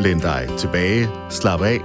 Læn 0.00 0.20
dig 0.20 0.48
tilbage, 0.58 1.08
slap 1.30 1.62
af 1.62 1.78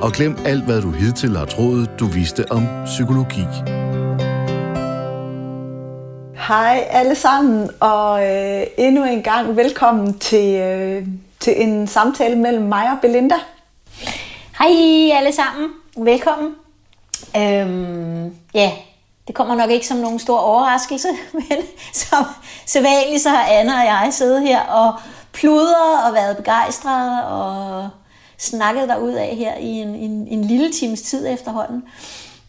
og 0.00 0.12
glem 0.12 0.36
alt, 0.44 0.64
hvad 0.64 0.82
du 0.82 0.90
hidtil 0.90 1.36
har 1.36 1.44
troet, 1.44 1.90
du 2.00 2.06
vidste 2.06 2.44
om 2.50 2.66
psykologi. 2.84 3.44
Hej 6.48 6.86
alle 6.90 7.14
sammen, 7.14 7.70
og 7.80 8.26
øh, 8.26 8.66
endnu 8.78 9.04
en 9.04 9.22
gang 9.22 9.56
velkommen 9.56 10.18
til, 10.18 10.54
øh, 10.54 11.06
til 11.40 11.62
en 11.62 11.86
samtale 11.86 12.36
mellem 12.36 12.64
mig 12.64 12.90
og 12.90 12.98
Belinda. 13.02 13.36
Hej 14.58 15.18
alle 15.18 15.32
sammen, 15.32 15.70
velkommen. 15.96 16.54
Øhm, 17.36 18.36
ja, 18.54 18.70
det 19.26 19.34
kommer 19.34 19.54
nok 19.54 19.70
ikke 19.70 19.86
som 19.86 19.96
nogen 19.96 20.18
stor 20.18 20.38
overraskelse, 20.38 21.08
men 21.48 21.58
som 21.92 22.24
sædvanligt 22.66 23.22
så 23.22 23.28
har 23.28 23.46
Anna 23.48 23.72
og 23.72 23.84
jeg 23.84 24.08
siddet 24.10 24.42
her 24.42 24.60
og 24.60 24.94
pludret 25.32 26.06
og 26.06 26.14
været 26.14 26.36
begejstret 26.36 27.24
og 27.24 27.88
snakket 28.38 28.88
derud 28.88 29.12
af 29.12 29.36
her 29.36 29.56
i 29.56 29.68
en, 29.68 29.88
en, 29.88 30.28
en 30.28 30.44
lille 30.44 30.72
times 30.72 31.02
tid 31.02 31.28
efterhånden. 31.28 31.84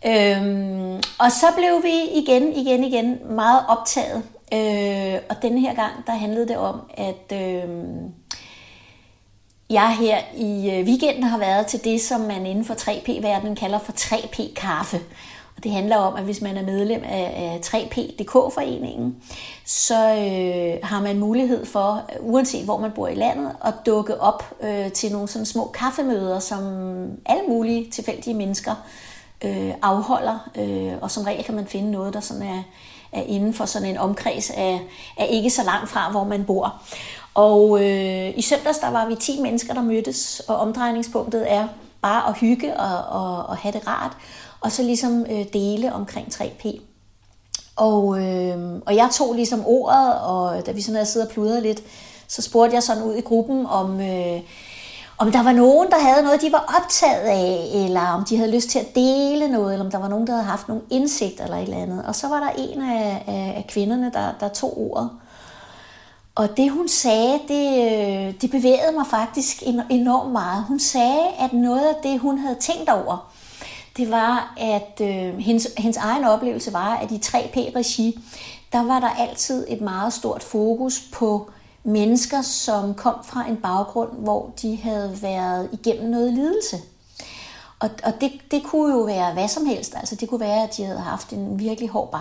Øhm, 0.05 0.95
og 0.95 1.31
så 1.31 1.45
blev 1.55 1.83
vi 1.83 2.19
igen, 2.22 2.53
igen, 2.53 2.83
igen 2.83 3.17
meget 3.30 3.66
optaget. 3.67 4.23
Øh, 4.53 5.19
og 5.30 5.41
denne 5.41 5.59
her 5.59 5.73
gang, 5.73 5.91
der 6.07 6.13
handlede 6.13 6.47
det 6.47 6.57
om, 6.57 6.81
at 6.94 7.31
øh, 7.33 7.69
jeg 9.69 9.95
her 10.00 10.17
i 10.38 10.72
øh, 10.72 10.85
weekenden 10.85 11.23
har 11.23 11.38
været 11.38 11.67
til 11.67 11.83
det, 11.83 12.02
som 12.02 12.22
man 12.22 12.45
inden 12.45 12.66
for 12.66 12.73
3P-verdenen 12.73 13.55
kalder 13.55 13.79
for 13.79 13.91
3P-kaffe. 13.91 15.00
Og 15.57 15.63
det 15.63 15.71
handler 15.71 15.97
om, 15.97 16.15
at 16.15 16.23
hvis 16.23 16.41
man 16.41 16.57
er 16.57 16.63
medlem 16.63 17.01
af 17.05 17.59
3P.dk-foreningen, 17.65 19.15
så 19.65 20.09
øh, 20.09 20.87
har 20.89 21.01
man 21.01 21.19
mulighed 21.19 21.65
for, 21.65 22.09
uanset 22.19 22.65
hvor 22.65 22.77
man 22.77 22.91
bor 22.91 23.07
i 23.07 23.15
landet, 23.15 23.51
at 23.65 23.73
dukke 23.85 24.21
op 24.21 24.55
øh, 24.63 24.91
til 24.91 25.11
nogle 25.11 25.27
sådan 25.27 25.45
små 25.45 25.67
kaffemøder, 25.73 26.39
som 26.39 26.63
alle 27.25 27.43
mulige 27.47 27.91
tilfældige 27.91 28.33
mennesker 28.33 28.75
øh, 29.43 29.73
afholder. 29.81 30.49
Øh, 30.57 30.93
og 31.01 31.11
som 31.11 31.23
regel 31.23 31.43
kan 31.43 31.55
man 31.55 31.67
finde 31.67 31.91
noget, 31.91 32.13
der 32.13 32.19
sådan 32.19 32.43
er, 32.43 32.63
er 33.11 33.21
inden 33.21 33.53
for 33.53 33.65
sådan 33.65 33.88
en 33.88 33.97
omkreds 33.97 34.49
af, 34.49 34.79
af 35.17 35.27
ikke 35.29 35.49
så 35.49 35.63
langt 35.63 35.89
fra, 35.89 36.11
hvor 36.11 36.23
man 36.23 36.45
bor. 36.45 36.81
Og 37.33 37.83
øh, 37.83 38.38
i 38.38 38.41
søndags 38.41 38.77
der 38.77 38.91
var 38.91 39.07
vi 39.07 39.15
10 39.15 39.41
mennesker, 39.41 39.73
der 39.73 39.81
mødtes, 39.81 40.41
og 40.47 40.57
omdrejningspunktet 40.57 41.51
er 41.51 41.67
bare 42.01 42.29
at 42.29 42.38
hygge 42.38 42.79
og, 42.79 43.21
og, 43.21 43.45
og 43.45 43.57
have 43.57 43.71
det 43.71 43.88
rart 43.88 44.17
og 44.64 44.72
så 44.72 44.83
ligesom 44.83 45.25
øh, 45.30 45.45
dele 45.53 45.94
omkring 45.94 46.28
3P. 46.28 46.80
Og, 47.75 48.23
øh, 48.23 48.81
og 48.86 48.95
jeg 48.95 49.09
tog 49.11 49.33
ligesom 49.36 49.66
ordet, 49.66 50.19
og 50.22 50.66
da 50.66 50.72
vi 50.72 50.81
sådan 50.81 50.95
havde 50.95 51.09
siddet 51.09 51.28
og 51.28 51.33
pludret 51.33 51.64
lidt, 51.64 51.83
så 52.28 52.42
spurgte 52.42 52.75
jeg 52.75 52.84
sådan 52.84 53.03
ud 53.03 53.16
i 53.16 53.22
gruppen, 53.22 53.66
om, 53.66 54.02
øh, 54.02 54.39
om 55.17 55.31
der 55.31 55.44
var 55.44 55.52
nogen, 55.52 55.91
der 55.91 56.00
havde 56.00 56.23
noget, 56.23 56.41
de 56.41 56.52
var 56.52 56.80
optaget 56.81 57.22
af, 57.22 57.69
eller 57.73 58.02
om 58.02 58.25
de 58.25 58.38
havde 58.38 58.52
lyst 58.52 58.69
til 58.69 58.80
at 58.80 58.95
dele 58.95 59.47
noget, 59.47 59.73
eller 59.73 59.86
om 59.86 59.91
der 59.91 59.97
var 59.97 60.08
nogen, 60.08 60.28
der 60.28 60.34
havde 60.34 60.45
haft 60.45 60.67
nogle 60.67 60.84
indsigt 60.90 61.41
eller 61.41 61.57
et 61.57 61.63
eller 61.63 61.78
andet. 61.78 62.06
Og 62.06 62.16
så 62.16 62.28
var 62.28 62.40
der 62.40 62.50
en 62.57 62.81
af, 62.81 63.23
af, 63.28 63.53
af 63.57 63.66
kvinderne, 63.69 64.12
der, 64.13 64.31
der 64.40 64.47
tog 64.47 64.78
ordet. 64.78 65.09
Og 66.35 66.57
det 66.57 66.72
hun 66.72 66.88
sagde, 66.88 67.40
det, 67.47 67.68
øh, 67.68 68.34
det 68.41 68.52
bevægede 68.52 68.91
mig 68.96 69.07
faktisk 69.07 69.63
enormt 69.90 70.31
meget. 70.31 70.63
Hun 70.63 70.79
sagde, 70.79 71.28
at 71.40 71.53
noget 71.53 71.88
af 71.88 71.96
det, 72.03 72.19
hun 72.19 72.38
havde 72.38 72.56
tænkt 72.56 72.90
over, 72.90 73.32
det 73.97 74.11
var, 74.11 74.53
at 74.57 75.01
øh, 75.01 75.37
hendes, 75.37 75.67
hendes 75.77 75.97
egen 75.97 76.23
oplevelse 76.23 76.73
var, 76.73 76.95
at 76.95 77.11
i 77.11 77.21
3P-regi, 77.25 78.19
der 78.71 78.83
var 78.83 78.99
der 78.99 79.09
altid 79.09 79.65
et 79.69 79.81
meget 79.81 80.13
stort 80.13 80.43
fokus 80.43 81.01
på 81.13 81.51
mennesker, 81.83 82.41
som 82.41 82.93
kom 82.93 83.15
fra 83.23 83.47
en 83.49 83.57
baggrund, 83.57 84.09
hvor 84.17 84.51
de 84.61 84.77
havde 84.77 85.17
været 85.21 85.69
igennem 85.71 86.09
noget 86.09 86.33
lidelse. 86.33 86.77
Og, 87.83 87.89
og 88.03 88.13
det, 88.21 88.31
det 88.51 88.63
kunne 88.63 88.93
jo 88.93 88.99
være 88.99 89.33
hvad 89.33 89.47
som 89.47 89.65
helst. 89.65 89.95
Altså 89.95 90.15
det 90.15 90.29
kunne 90.29 90.39
være, 90.39 90.63
at 90.63 90.77
de 90.77 90.83
havde 90.83 90.99
haft 90.99 91.33
en 91.33 91.59
virkelig 91.59 91.89
hård 91.89 92.11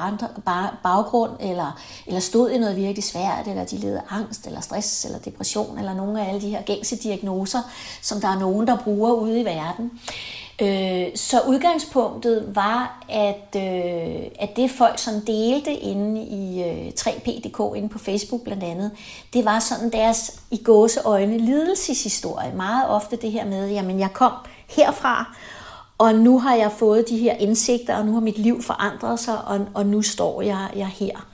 bar, 0.45 0.79
baggrund, 0.83 1.33
eller, 1.41 1.81
eller 2.07 2.21
stod 2.21 2.51
i 2.51 2.59
noget 2.59 2.77
virkelig 2.77 3.05
svært, 3.05 3.49
eller 3.49 3.65
de 3.65 3.77
led 3.77 3.99
angst, 4.11 4.47
eller 4.47 4.61
stress, 4.61 5.05
eller 5.05 5.19
depression, 5.19 5.79
eller 5.79 5.95
nogle 5.95 6.23
af 6.23 6.29
alle 6.29 6.41
de 6.41 6.51
her 6.51 6.63
gængse 6.63 6.97
diagnoser, 6.97 7.59
som 8.03 8.21
der 8.21 8.29
er 8.29 8.39
nogen, 8.39 8.67
der 8.67 8.79
bruger 8.79 9.13
ude 9.13 9.41
i 9.41 9.45
verden. 9.45 9.91
Øh, 10.63 11.07
så 11.15 11.41
udgangspunktet 11.49 12.57
var, 12.57 13.05
at, 13.09 13.57
øh, 13.57 14.23
at 14.39 14.57
det 14.57 14.71
folk 14.71 14.99
som 14.99 15.15
delte 15.27 15.73
inde 15.73 16.23
i 16.23 16.63
øh, 16.63 16.93
3P.dk, 17.01 17.77
inde 17.77 17.89
på 17.89 17.99
Facebook 17.99 18.45
blandt 18.45 18.65
andet, 18.65 18.91
det 19.33 19.45
var 19.45 19.59
sådan 19.59 19.93
deres 19.93 20.41
i 20.51 20.63
gåseøjne 20.65 21.39
lidelseshistorie. 21.39 22.53
Meget 22.57 22.89
ofte 22.89 23.17
det 23.17 23.33
her 23.33 23.47
med, 23.47 23.71
jamen 23.71 24.01
jeg 24.01 24.13
kom 24.13 24.33
herfra, 24.69 25.37
og 25.99 26.15
nu 26.15 26.39
har 26.39 26.55
jeg 26.55 26.73
fået 26.73 27.09
de 27.09 27.19
her 27.19 27.35
indsigter, 27.35 27.97
og 27.97 28.07
nu 28.07 28.13
har 28.13 28.21
mit 28.21 28.39
liv 28.39 28.63
forandret 28.63 29.21
sig, 29.21 29.45
og, 29.45 29.67
og 29.75 29.87
nu 29.87 30.03
står 30.03 30.43
jeg, 30.43 30.69
jeg 30.77 30.89
her. 30.89 31.27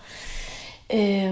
Øh, 0.94 1.27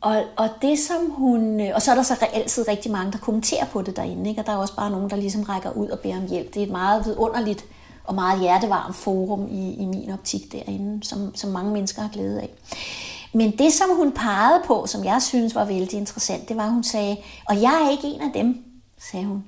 og, 0.00 0.22
og 0.36 0.48
det 0.62 0.78
som 0.78 1.10
hun, 1.10 1.60
øh, 1.60 1.70
og 1.74 1.82
så 1.82 1.90
er 1.90 1.94
der 1.94 2.02
så 2.02 2.26
altid 2.32 2.68
rigtig 2.68 2.92
mange, 2.92 3.12
der 3.12 3.18
kommenterer 3.18 3.64
på 3.64 3.82
det 3.82 3.96
derinde, 3.96 4.30
ikke? 4.30 4.42
og 4.42 4.46
der 4.46 4.52
er 4.52 4.56
også 4.56 4.76
bare 4.76 4.90
nogen, 4.90 5.10
der 5.10 5.16
ligesom 5.16 5.42
rækker 5.42 5.70
ud 5.70 5.88
og 5.88 5.98
beder 5.98 6.16
om 6.16 6.26
hjælp. 6.26 6.54
Det 6.54 6.62
er 6.62 6.66
et 6.66 6.72
meget 6.72 7.06
vidunderligt 7.06 7.64
og 8.04 8.14
meget 8.14 8.40
hjertevarmt 8.40 8.96
forum 8.96 9.48
i, 9.50 9.74
i 9.74 9.84
min 9.84 10.10
optik 10.10 10.52
derinde, 10.52 11.06
som, 11.06 11.34
som 11.34 11.50
mange 11.50 11.72
mennesker 11.72 12.02
har 12.02 12.08
glæde 12.08 12.40
af. 12.40 12.50
Men 13.32 13.58
det, 13.58 13.72
som 13.72 13.96
hun 13.96 14.12
pegede 14.12 14.62
på, 14.66 14.86
som 14.86 15.04
jeg 15.04 15.22
synes 15.22 15.54
var 15.54 15.64
vældig 15.64 15.98
interessant, 15.98 16.48
det 16.48 16.56
var, 16.56 16.64
at 16.64 16.72
hun 16.72 16.84
sagde, 16.84 17.16
og 17.48 17.62
jeg 17.62 17.82
er 17.86 17.90
ikke 17.90 18.06
en 18.06 18.20
af 18.20 18.30
dem, 18.34 18.64
sagde 19.00 19.26
hun. 19.26 19.44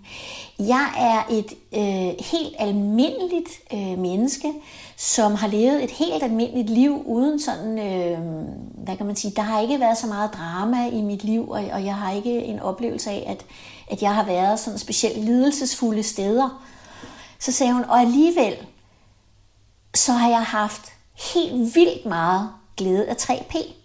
Jeg 0.58 0.92
er 0.98 1.34
et 1.34 1.52
øh, 1.72 2.24
helt 2.26 2.54
almindeligt 2.58 3.50
øh, 3.72 3.98
menneske, 3.98 4.52
som 4.96 5.34
har 5.34 5.48
levet 5.48 5.84
et 5.84 5.90
helt 5.90 6.22
almindeligt 6.22 6.70
liv 6.70 7.02
uden 7.06 7.40
sådan, 7.40 7.78
øh, 7.78 8.18
hvad 8.84 8.96
kan 8.96 9.06
man 9.06 9.16
sige, 9.16 9.32
der 9.36 9.42
har 9.42 9.60
ikke 9.60 9.80
været 9.80 9.98
så 9.98 10.06
meget 10.06 10.30
drama 10.34 10.88
i 10.88 11.02
mit 11.02 11.24
liv, 11.24 11.50
og, 11.50 11.64
og 11.72 11.84
jeg 11.84 11.96
har 11.96 12.12
ikke 12.12 12.44
en 12.44 12.60
oplevelse 12.60 13.10
af, 13.10 13.24
at, 13.26 13.44
at 13.90 14.02
jeg 14.02 14.14
har 14.14 14.24
været 14.24 14.60
sådan 14.60 14.78
specielt 14.78 15.24
lidelsesfulde 15.24 16.02
steder. 16.02 16.62
Så 17.38 17.52
sagde 17.52 17.72
hun, 17.72 17.84
og 17.84 18.00
alligevel, 18.00 18.56
så 19.94 20.12
har 20.12 20.28
jeg 20.28 20.42
haft 20.42 20.92
helt 21.34 21.74
vildt 21.74 22.06
meget 22.06 22.50
glæde 22.76 23.08
af 23.08 23.14
3P. 23.14 23.81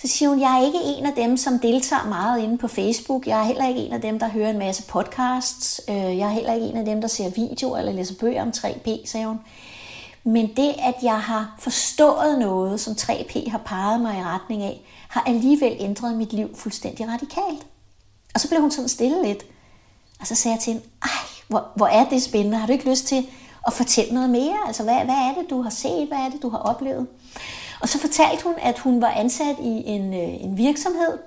Så 0.00 0.08
siger 0.08 0.28
hun, 0.28 0.40
jeg 0.40 0.58
er 0.58 0.66
ikke 0.66 0.78
en 0.98 1.06
af 1.06 1.12
dem, 1.12 1.36
som 1.36 1.58
deltager 1.58 2.04
meget 2.04 2.42
inde 2.42 2.58
på 2.58 2.68
Facebook. 2.68 3.26
Jeg 3.26 3.40
er 3.40 3.44
heller 3.44 3.68
ikke 3.68 3.80
en 3.80 3.92
af 3.92 4.00
dem, 4.00 4.18
der 4.18 4.28
hører 4.28 4.50
en 4.50 4.58
masse 4.58 4.82
podcasts. 4.82 5.80
Øh, 5.88 5.94
jeg 5.96 6.28
er 6.28 6.32
heller 6.32 6.54
ikke 6.54 6.66
en 6.66 6.76
af 6.76 6.84
dem, 6.84 7.00
der 7.00 7.08
ser 7.08 7.30
videoer 7.30 7.78
eller 7.78 7.92
læser 7.92 8.14
bøger 8.20 8.42
om 8.42 8.52
3P, 8.56 9.06
sagde 9.06 9.26
hun. 9.26 9.40
Men 10.24 10.46
det, 10.56 10.74
at 10.78 10.94
jeg 11.02 11.20
har 11.20 11.54
forstået 11.58 12.38
noget, 12.38 12.80
som 12.80 12.92
3P 12.92 13.50
har 13.50 13.58
peget 13.58 14.00
mig 14.00 14.18
i 14.18 14.22
retning 14.22 14.62
af, 14.62 14.80
har 15.08 15.24
alligevel 15.26 15.76
ændret 15.80 16.16
mit 16.16 16.32
liv 16.32 16.56
fuldstændig 16.56 17.08
radikalt. 17.08 17.66
Og 18.34 18.40
så 18.40 18.48
blev 18.48 18.60
hun 18.60 18.70
sådan 18.70 18.88
stille 18.88 19.22
lidt. 19.22 19.44
Og 20.20 20.26
så 20.26 20.34
sagde 20.34 20.54
jeg 20.54 20.62
til 20.62 20.72
hende, 20.72 20.86
ej, 21.02 21.10
hvor, 21.48 21.66
hvor 21.76 21.86
er 21.86 22.08
det 22.08 22.22
spændende. 22.22 22.56
Har 22.58 22.66
du 22.66 22.72
ikke 22.72 22.90
lyst 22.90 23.06
til 23.06 23.26
at 23.66 23.72
fortælle 23.72 24.14
noget 24.14 24.30
mere? 24.30 24.56
Altså, 24.66 24.82
hvad, 24.82 24.94
hvad 24.94 25.14
er 25.14 25.34
det, 25.40 25.50
du 25.50 25.62
har 25.62 25.70
set? 25.70 26.08
Hvad 26.08 26.18
er 26.18 26.28
det, 26.28 26.42
du 26.42 26.48
har 26.48 26.58
oplevet? 26.58 27.06
Og 27.80 27.88
så 27.88 27.98
fortalte 27.98 28.44
hun, 28.44 28.54
at 28.62 28.78
hun 28.78 29.02
var 29.02 29.10
ansat 29.10 29.56
i 29.62 29.82
en, 29.86 30.14
øh, 30.14 30.44
en 30.44 30.58
virksomhed, 30.58 31.18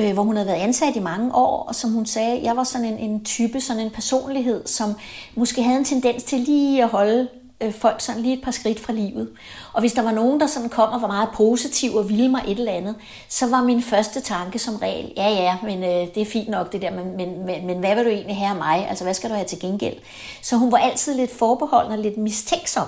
øh, 0.00 0.12
hvor 0.12 0.22
hun 0.22 0.36
havde 0.36 0.48
været 0.48 0.60
ansat 0.60 0.96
i 0.96 1.00
mange 1.00 1.34
år, 1.34 1.62
og 1.68 1.74
som 1.74 1.92
hun 1.92 2.06
sagde, 2.06 2.40
jeg 2.42 2.56
var 2.56 2.64
sådan 2.64 2.86
en, 2.86 2.98
en 2.98 3.24
type, 3.24 3.60
sådan 3.60 3.82
en 3.82 3.90
personlighed, 3.90 4.66
som 4.66 4.94
måske 5.34 5.62
havde 5.62 5.78
en 5.78 5.84
tendens 5.84 6.22
til 6.22 6.40
lige 6.40 6.82
at 6.82 6.88
holde 6.88 7.28
øh, 7.60 7.72
folk 7.72 8.00
sådan 8.00 8.22
lige 8.22 8.36
et 8.36 8.42
par 8.42 8.50
skridt 8.50 8.80
fra 8.80 8.92
livet. 8.92 9.28
Og 9.72 9.80
hvis 9.80 9.92
der 9.92 10.02
var 10.02 10.12
nogen, 10.12 10.40
der 10.40 10.46
sådan 10.46 10.68
kom 10.68 10.92
og 10.92 11.02
var 11.02 11.08
meget 11.08 11.28
positiv 11.34 11.94
og 11.94 12.08
ville 12.08 12.28
mig 12.28 12.42
et 12.48 12.58
eller 12.58 12.72
andet, 12.72 12.94
så 13.28 13.46
var 13.50 13.62
min 13.62 13.82
første 13.82 14.20
tanke 14.20 14.58
som 14.58 14.76
regel, 14.76 15.12
ja 15.16 15.28
ja, 15.28 15.56
men 15.62 15.84
øh, 15.84 16.14
det 16.14 16.16
er 16.16 16.26
fint 16.26 16.48
nok 16.48 16.72
det 16.72 16.82
der, 16.82 16.90
men, 16.90 17.16
men, 17.16 17.46
men, 17.46 17.66
men 17.66 17.78
hvad 17.78 17.94
vil 17.94 18.04
du 18.04 18.10
egentlig 18.10 18.36
have 18.36 18.50
af 18.50 18.56
mig? 18.56 18.88
Altså 18.88 19.04
hvad 19.04 19.14
skal 19.14 19.30
du 19.30 19.34
have 19.34 19.46
til 19.46 19.60
gengæld? 19.60 19.96
Så 20.42 20.56
hun 20.56 20.72
var 20.72 20.78
altid 20.78 21.14
lidt 21.14 21.38
forbeholden 21.38 21.92
og 21.92 21.98
lidt 21.98 22.16
mistænksom. 22.16 22.86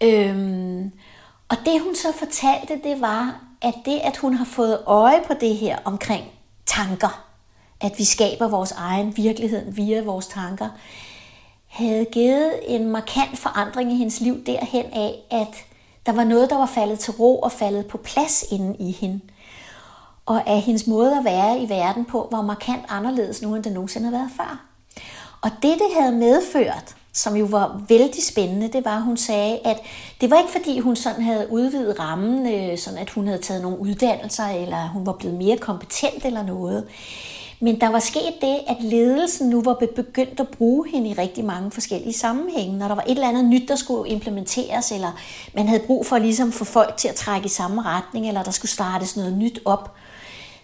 Øhm, 0.00 0.92
og 1.52 1.58
det 1.64 1.80
hun 1.80 1.94
så 1.94 2.12
fortalte, 2.12 2.80
det 2.84 3.00
var, 3.00 3.40
at 3.62 3.74
det, 3.84 3.98
at 3.98 4.16
hun 4.16 4.34
har 4.34 4.44
fået 4.44 4.82
øje 4.86 5.20
på 5.26 5.34
det 5.40 5.56
her 5.56 5.78
omkring 5.84 6.24
tanker, 6.66 7.24
at 7.80 7.92
vi 7.98 8.04
skaber 8.04 8.48
vores 8.48 8.72
egen 8.72 9.16
virkelighed 9.16 9.72
via 9.72 10.02
vores 10.02 10.26
tanker, 10.26 10.68
havde 11.66 12.04
givet 12.04 12.52
en 12.66 12.88
markant 12.88 13.38
forandring 13.38 13.92
i 13.92 13.96
hendes 13.96 14.20
liv 14.20 14.44
derhen 14.44 14.86
af, 14.92 15.14
at 15.30 15.64
der 16.06 16.12
var 16.12 16.24
noget, 16.24 16.50
der 16.50 16.56
var 16.56 16.66
faldet 16.66 16.98
til 16.98 17.12
ro 17.12 17.40
og 17.40 17.52
faldet 17.52 17.86
på 17.86 17.98
plads 17.98 18.44
inde 18.50 18.76
i 18.78 18.90
hende. 18.90 19.20
Og 20.26 20.48
at 20.48 20.60
hendes 20.60 20.86
måde 20.86 21.18
at 21.18 21.24
være 21.24 21.58
i 21.58 21.68
verden 21.68 22.04
på 22.04 22.28
var 22.30 22.42
markant 22.42 22.84
anderledes 22.88 23.42
nu, 23.42 23.54
end 23.54 23.64
det 23.64 23.72
nogensinde 23.72 24.06
havde 24.06 24.18
været 24.18 24.32
før. 24.36 24.64
Og 25.42 25.50
det, 25.62 25.78
det 25.78 26.00
havde 26.00 26.12
medført, 26.12 26.96
som 27.12 27.36
jo 27.36 27.44
var 27.44 27.82
vældig 27.88 28.24
spændende, 28.24 28.68
det 28.68 28.84
var, 28.84 28.96
at 28.96 29.02
hun 29.02 29.16
sagde, 29.16 29.58
at 29.64 29.76
det 30.20 30.30
var 30.30 30.38
ikke 30.38 30.52
fordi, 30.52 30.78
hun 30.78 30.96
sådan 30.96 31.22
havde 31.22 31.46
udvidet 31.50 31.98
rammen, 31.98 32.54
øh, 32.54 32.78
sådan 32.78 32.98
at 32.98 33.10
hun 33.10 33.26
havde 33.26 33.42
taget 33.42 33.62
nogle 33.62 33.78
uddannelser, 33.78 34.46
eller 34.46 34.88
hun 34.88 35.06
var 35.06 35.12
blevet 35.12 35.38
mere 35.38 35.56
kompetent 35.56 36.24
eller 36.24 36.42
noget. 36.42 36.84
Men 37.60 37.80
der 37.80 37.88
var 37.88 37.98
sket 37.98 38.34
det, 38.40 38.58
at 38.68 38.76
ledelsen 38.80 39.48
nu 39.48 39.62
var 39.62 39.74
begyndt 39.96 40.40
at 40.40 40.48
bruge 40.48 40.88
hende 40.88 41.08
i 41.08 41.12
rigtig 41.12 41.44
mange 41.44 41.70
forskellige 41.70 42.12
sammenhænge. 42.12 42.78
Når 42.78 42.88
der 42.88 42.94
var 42.94 43.02
et 43.02 43.10
eller 43.10 43.28
andet 43.28 43.44
nyt, 43.44 43.68
der 43.68 43.76
skulle 43.76 44.10
implementeres, 44.10 44.92
eller 44.92 45.18
man 45.54 45.68
havde 45.68 45.82
brug 45.86 46.06
for 46.06 46.18
ligesom 46.18 46.52
få 46.52 46.64
folk 46.64 46.96
til 46.96 47.08
at 47.08 47.14
trække 47.14 47.46
i 47.46 47.48
samme 47.48 47.82
retning, 47.82 48.28
eller 48.28 48.42
der 48.42 48.50
skulle 48.50 48.70
startes 48.70 49.16
noget 49.16 49.38
nyt 49.38 49.60
op, 49.64 49.94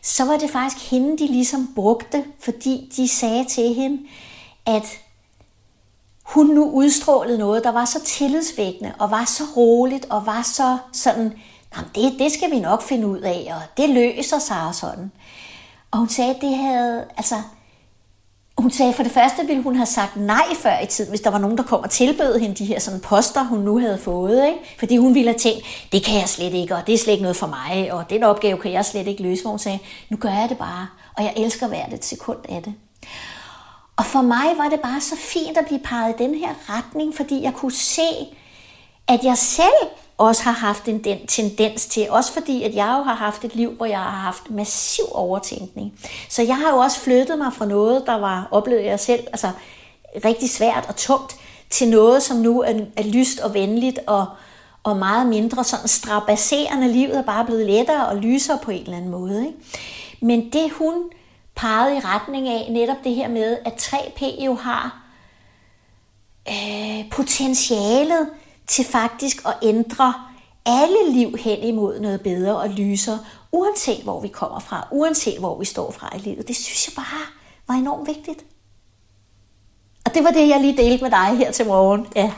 så 0.02 0.24
var 0.24 0.36
det 0.36 0.50
faktisk 0.50 0.90
hende, 0.90 1.18
de 1.18 1.26
ligesom 1.26 1.68
brugte, 1.74 2.24
fordi 2.40 2.92
de 2.96 3.08
sagde 3.08 3.44
til 3.44 3.74
hende, 3.74 3.98
at 4.66 4.98
hun 6.28 6.46
nu 6.46 6.70
udstrålede 6.70 7.38
noget, 7.38 7.64
der 7.64 7.72
var 7.72 7.84
så 7.84 8.00
tillidsvækkende, 8.04 8.92
og 8.98 9.10
var 9.10 9.24
så 9.24 9.44
roligt, 9.56 10.06
og 10.10 10.26
var 10.26 10.42
så 10.42 10.78
sådan, 10.92 11.32
det, 11.94 12.12
det 12.18 12.32
skal 12.32 12.50
vi 12.50 12.60
nok 12.60 12.82
finde 12.82 13.06
ud 13.06 13.20
af, 13.20 13.52
og 13.54 13.82
det 13.82 13.90
løser 13.90 14.38
sig 14.38 14.66
og 14.66 14.74
sådan. 14.74 15.12
Og 15.90 15.98
hun 15.98 16.08
sagde, 16.08 16.34
at 16.34 16.40
det 16.40 16.56
havde, 16.56 17.04
altså, 17.16 17.34
hun 18.58 18.70
sagde, 18.70 18.92
for 18.92 19.02
det 19.02 19.12
første 19.12 19.46
ville 19.46 19.62
hun 19.62 19.76
have 19.76 19.86
sagt 19.86 20.16
nej 20.16 20.44
før 20.56 20.80
i 20.80 20.86
tiden, 20.86 21.10
hvis 21.10 21.20
der 21.20 21.30
var 21.30 21.38
nogen, 21.38 21.58
der 21.58 21.62
kom 21.62 21.80
og 21.80 21.90
tilbød 21.90 22.38
hende 22.38 22.54
de 22.54 22.64
her 22.64 22.78
sådan 22.78 23.00
poster, 23.00 23.44
hun 23.44 23.58
nu 23.58 23.78
havde 23.78 23.98
fået. 23.98 24.46
Ikke? 24.46 24.58
Fordi 24.78 24.96
hun 24.96 25.14
ville 25.14 25.30
have 25.30 25.38
tænkt, 25.38 25.62
det 25.92 26.04
kan 26.04 26.14
jeg 26.14 26.28
slet 26.28 26.54
ikke, 26.54 26.74
og 26.74 26.86
det 26.86 26.94
er 26.94 26.98
slet 26.98 27.12
ikke 27.12 27.22
noget 27.22 27.36
for 27.36 27.46
mig, 27.46 27.92
og 27.92 28.10
den 28.10 28.22
opgave 28.22 28.58
kan 28.58 28.72
jeg 28.72 28.84
slet 28.84 29.06
ikke 29.06 29.22
løse. 29.22 29.42
Hvor 29.42 29.50
hun 29.50 29.58
sagde, 29.58 29.78
nu 30.08 30.16
gør 30.16 30.32
jeg 30.32 30.48
det 30.48 30.58
bare, 30.58 30.86
og 31.16 31.24
jeg 31.24 31.32
elsker 31.36 31.68
hvert 31.68 31.92
et 31.92 32.04
sekund 32.04 32.38
af 32.48 32.62
det. 32.62 32.74
Og 33.98 34.04
for 34.04 34.22
mig 34.22 34.46
var 34.56 34.68
det 34.68 34.80
bare 34.80 35.00
så 35.00 35.16
fint 35.16 35.58
at 35.58 35.66
blive 35.66 35.80
peget 35.80 36.14
i 36.14 36.22
den 36.22 36.34
her 36.34 36.54
retning, 36.68 37.16
fordi 37.16 37.42
jeg 37.42 37.54
kunne 37.54 37.72
se, 37.72 38.10
at 39.08 39.24
jeg 39.24 39.38
selv 39.38 39.88
også 40.18 40.42
har 40.42 40.52
haft 40.52 40.88
en 40.88 41.04
den 41.04 41.26
tendens 41.26 41.86
til, 41.86 42.10
også 42.10 42.32
fordi 42.32 42.62
at 42.62 42.74
jeg 42.74 42.94
jo 42.98 43.02
har 43.02 43.14
haft 43.14 43.44
et 43.44 43.54
liv, 43.54 43.70
hvor 43.70 43.86
jeg 43.86 43.98
har 43.98 44.10
haft 44.10 44.50
massiv 44.50 45.04
overtænkning. 45.12 45.92
Så 46.28 46.42
jeg 46.42 46.56
har 46.56 46.70
jo 46.70 46.76
også 46.76 47.00
flyttet 47.00 47.38
mig 47.38 47.52
fra 47.52 47.66
noget, 47.66 48.02
der 48.06 48.18
var, 48.18 48.48
oplevede 48.50 48.86
jeg 48.86 49.00
selv, 49.00 49.26
altså 49.26 49.50
rigtig 50.24 50.50
svært 50.50 50.84
og 50.88 50.96
tungt, 50.96 51.36
til 51.70 51.88
noget, 51.88 52.22
som 52.22 52.36
nu 52.36 52.60
er, 52.60 52.72
er 52.96 53.02
lyst 53.02 53.40
og 53.40 53.54
venligt 53.54 53.98
og, 54.06 54.26
og 54.82 54.96
meget 54.96 55.26
mindre 55.26 55.64
sådan 55.64 55.88
strabaserende. 55.88 56.88
Livet 56.88 57.16
er 57.16 57.22
bare 57.22 57.44
blevet 57.44 57.66
lettere 57.66 58.06
og 58.06 58.16
lysere 58.16 58.58
på 58.62 58.70
en 58.70 58.82
eller 58.82 58.96
anden 58.96 59.10
måde. 59.10 59.46
Ikke? 59.46 59.58
Men 60.20 60.52
det 60.52 60.70
hun 60.70 60.94
peget 61.58 61.96
i 61.96 62.00
retning 62.00 62.48
af, 62.48 62.68
netop 62.70 62.96
det 63.04 63.14
her 63.14 63.28
med, 63.28 63.58
at 63.64 63.72
3P 63.72 64.44
jo 64.44 64.54
har 64.54 65.02
øh, 66.48 67.10
potentialet 67.10 68.28
til 68.66 68.84
faktisk 68.84 69.46
at 69.46 69.54
ændre 69.62 70.14
alle 70.66 71.12
liv 71.12 71.36
hen 71.38 71.58
imod 71.58 72.00
noget 72.00 72.20
bedre 72.20 72.56
og 72.56 72.68
lysere, 72.68 73.18
uanset 73.52 74.02
hvor 74.02 74.20
vi 74.20 74.28
kommer 74.28 74.58
fra, 74.58 74.88
uanset 74.90 75.38
hvor 75.38 75.58
vi 75.58 75.64
står 75.64 75.90
fra 75.90 76.16
i 76.16 76.18
livet. 76.18 76.48
Det 76.48 76.56
synes 76.56 76.88
jeg 76.88 76.92
bare 76.96 77.26
var 77.68 77.74
enormt 77.74 78.08
vigtigt. 78.08 78.44
Og 80.04 80.14
det 80.14 80.24
var 80.24 80.30
det, 80.30 80.48
jeg 80.48 80.60
lige 80.60 80.76
delte 80.76 81.02
med 81.04 81.10
dig 81.10 81.38
her 81.38 81.52
til 81.52 81.66
morgen. 81.66 82.06
Ja. 82.16 82.32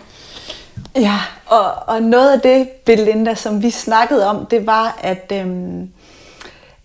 Ja, 0.94 1.20
og, 1.46 1.72
og 1.86 2.02
noget 2.02 2.32
af 2.32 2.40
det, 2.40 2.68
Belinda, 2.68 3.34
som 3.34 3.62
vi 3.62 3.70
snakkede 3.70 4.26
om, 4.26 4.46
det 4.46 4.66
var, 4.66 4.98
at, 5.00 5.32
øhm, 5.32 5.92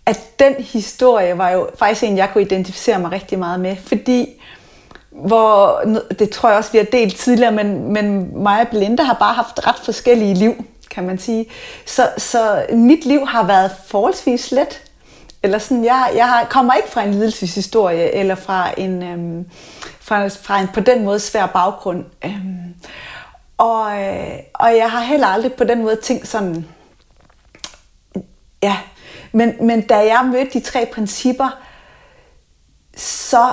at 0.06 0.38
den 0.38 0.54
historie 0.58 1.38
var 1.38 1.50
jo 1.50 1.68
faktisk 1.78 2.02
en, 2.02 2.16
jeg 2.16 2.30
kunne 2.32 2.44
identificere 2.44 2.98
mig 2.98 3.12
rigtig 3.12 3.38
meget 3.38 3.60
med. 3.60 3.76
Fordi 3.76 4.42
hvor, 5.10 5.82
det 6.18 6.30
tror 6.30 6.48
jeg 6.48 6.58
også, 6.58 6.72
vi 6.72 6.78
har 6.78 6.84
delt 6.84 7.16
tidligere, 7.16 7.52
men, 7.52 7.92
men 7.92 8.30
mig 8.42 8.60
og 8.60 8.68
Belinda 8.68 9.02
har 9.02 9.14
bare 9.14 9.34
haft 9.34 9.66
ret 9.66 9.78
forskellige 9.84 10.34
liv, 10.34 10.64
kan 10.90 11.06
man 11.06 11.18
sige. 11.18 11.46
Så, 11.86 12.10
så 12.18 12.66
mit 12.72 13.04
liv 13.04 13.26
har 13.26 13.46
været 13.46 13.70
forholdsvis 13.86 14.52
let. 14.52 14.82
Eller 15.42 15.58
sådan, 15.58 15.84
jeg, 15.84 16.12
jeg 16.14 16.46
kommer 16.50 16.74
ikke 16.74 16.88
fra 16.88 17.02
en 17.02 17.10
lidelseshistorie, 17.10 18.14
eller 18.14 18.34
fra 18.34 18.70
en, 18.76 19.02
øhm, 19.02 19.46
fra, 20.00 20.28
fra 20.28 20.60
en 20.60 20.68
på 20.74 20.80
den 20.80 21.04
måde 21.04 21.20
svær 21.20 21.46
baggrund. 21.46 22.04
Øhm, 22.24 22.74
og, 23.58 24.02
øh, 24.02 24.38
og 24.54 24.76
jeg 24.76 24.90
har 24.90 25.00
heller 25.00 25.26
aldrig 25.26 25.52
på 25.52 25.64
den 25.64 25.82
måde 25.82 25.96
tænkt 25.96 26.28
sådan, 26.28 26.66
ja, 28.62 28.76
men, 29.36 29.66
men 29.66 29.86
da 29.86 29.96
jeg 29.96 30.28
mødte 30.32 30.52
de 30.52 30.60
tre 30.60 30.86
principper, 30.92 31.62
så 32.96 33.52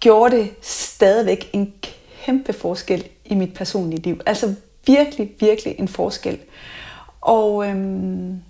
gjorde 0.00 0.36
det 0.36 0.54
stadigvæk 0.62 1.50
en 1.52 1.74
kæmpe 2.24 2.52
forskel 2.52 3.08
i 3.24 3.34
mit 3.34 3.54
personlige 3.54 4.02
liv. 4.02 4.20
Altså 4.26 4.54
virkelig, 4.86 5.34
virkelig 5.40 5.78
en 5.78 5.88
forskel. 5.88 6.40
Og, 7.20 7.66
øhm, 7.66 8.42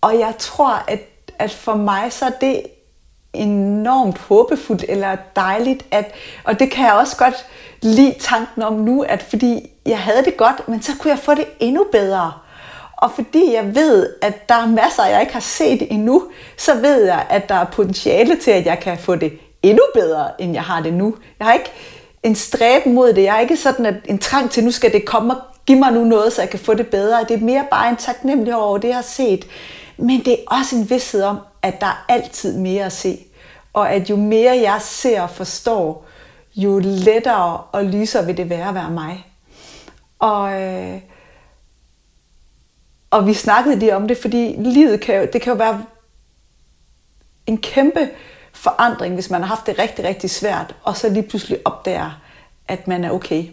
og 0.00 0.18
jeg 0.18 0.34
tror, 0.38 0.74
at, 0.74 1.00
at 1.38 1.50
for 1.50 1.74
mig 1.74 2.12
så 2.12 2.24
er 2.24 2.38
det 2.40 2.66
enormt 3.34 4.18
håbefuldt 4.18 4.84
eller 4.88 5.16
dejligt, 5.36 5.84
at, 5.90 6.14
og 6.44 6.60
det 6.60 6.70
kan 6.70 6.84
jeg 6.84 6.94
også 6.94 7.16
godt 7.16 7.46
lide 7.82 8.14
tanken 8.20 8.62
om 8.62 8.72
nu, 8.72 9.02
at 9.02 9.22
fordi 9.22 9.70
jeg 9.86 9.98
havde 9.98 10.24
det 10.24 10.36
godt, 10.36 10.68
men 10.68 10.82
så 10.82 10.92
kunne 10.98 11.10
jeg 11.10 11.18
få 11.18 11.34
det 11.34 11.46
endnu 11.60 11.86
bedre. 11.92 12.32
Og 12.96 13.10
fordi 13.14 13.54
jeg 13.54 13.74
ved, 13.74 14.10
at 14.22 14.48
der 14.48 14.54
er 14.54 14.66
masser, 14.66 15.06
jeg 15.06 15.20
ikke 15.20 15.32
har 15.32 15.40
set 15.40 15.92
endnu, 15.92 16.22
så 16.56 16.74
ved 16.74 17.04
jeg, 17.04 17.26
at 17.30 17.48
der 17.48 17.54
er 17.54 17.64
potentiale 17.64 18.36
til, 18.36 18.50
at 18.50 18.66
jeg 18.66 18.80
kan 18.80 18.98
få 18.98 19.16
det 19.16 19.32
endnu 19.62 19.82
bedre, 19.94 20.30
end 20.38 20.52
jeg 20.52 20.62
har 20.62 20.82
det 20.82 20.94
nu. 20.94 21.14
Jeg 21.38 21.46
har 21.46 21.54
ikke 21.54 21.72
en 22.22 22.34
stræben 22.34 22.94
mod 22.94 23.12
det. 23.12 23.22
Jeg 23.22 23.32
har 23.32 23.40
ikke 23.40 23.56
sådan 23.56 23.86
at 23.86 23.94
en 24.04 24.18
trang 24.18 24.50
til, 24.50 24.64
nu 24.64 24.70
skal 24.70 24.92
det 24.92 25.04
komme 25.04 25.34
og 25.34 25.40
give 25.66 25.78
mig 25.78 25.92
nu 25.92 26.04
noget, 26.04 26.32
så 26.32 26.42
jeg 26.42 26.50
kan 26.50 26.58
få 26.58 26.74
det 26.74 26.86
bedre. 26.86 27.24
Det 27.28 27.36
er 27.36 27.44
mere 27.44 27.66
bare 27.70 27.90
en 27.90 27.96
taknemmelighed 27.96 28.60
over 28.60 28.78
det, 28.78 28.88
jeg 28.88 28.96
har 28.96 29.02
set. 29.02 29.46
Men 29.96 30.24
det 30.24 30.32
er 30.32 30.56
også 30.58 30.76
en 30.76 30.90
vidshed 30.90 31.22
om, 31.22 31.38
at 31.64 31.80
der 31.80 31.86
er 31.86 32.04
altid 32.08 32.58
mere 32.58 32.84
at 32.84 32.92
se. 32.92 33.18
Og 33.72 33.92
at 33.92 34.10
jo 34.10 34.16
mere 34.16 34.56
jeg 34.56 34.82
ser 34.82 35.22
og 35.22 35.30
forstår, 35.30 36.06
jo 36.56 36.78
lettere 36.78 37.58
og 37.72 37.84
lysere 37.84 38.26
vil 38.26 38.36
det 38.36 38.50
være 38.50 38.68
at 38.68 38.74
være 38.74 38.90
mig. 38.90 39.26
Og, 40.18 40.62
øh, 40.62 41.00
og 43.10 43.26
vi 43.26 43.34
snakkede 43.34 43.76
lige 43.76 43.96
om 43.96 44.08
det, 44.08 44.18
fordi 44.18 44.56
livet 44.58 45.00
kan 45.00 45.16
jo, 45.16 45.28
det 45.32 45.42
kan 45.42 45.52
jo 45.52 45.56
være 45.56 45.84
en 47.46 47.58
kæmpe 47.58 48.10
forandring, 48.52 49.14
hvis 49.14 49.30
man 49.30 49.40
har 49.40 49.48
haft 49.48 49.66
det 49.66 49.78
rigtig, 49.78 50.04
rigtig 50.04 50.30
svært, 50.30 50.74
og 50.82 50.96
så 50.96 51.08
lige 51.08 51.28
pludselig 51.28 51.58
opdager, 51.64 52.20
at 52.68 52.88
man 52.88 53.04
er 53.04 53.10
okay. 53.10 53.46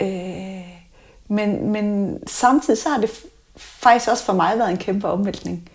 Øh, 0.00 0.82
men, 1.28 1.70
men 1.70 2.18
samtidig 2.26 2.78
så 2.78 2.88
har 2.88 3.00
det 3.00 3.10
faktisk 3.56 4.10
også 4.10 4.24
for 4.24 4.32
mig 4.32 4.58
været 4.58 4.70
en 4.70 4.76
kæmpe 4.76 5.08
omvæltning. 5.08 5.68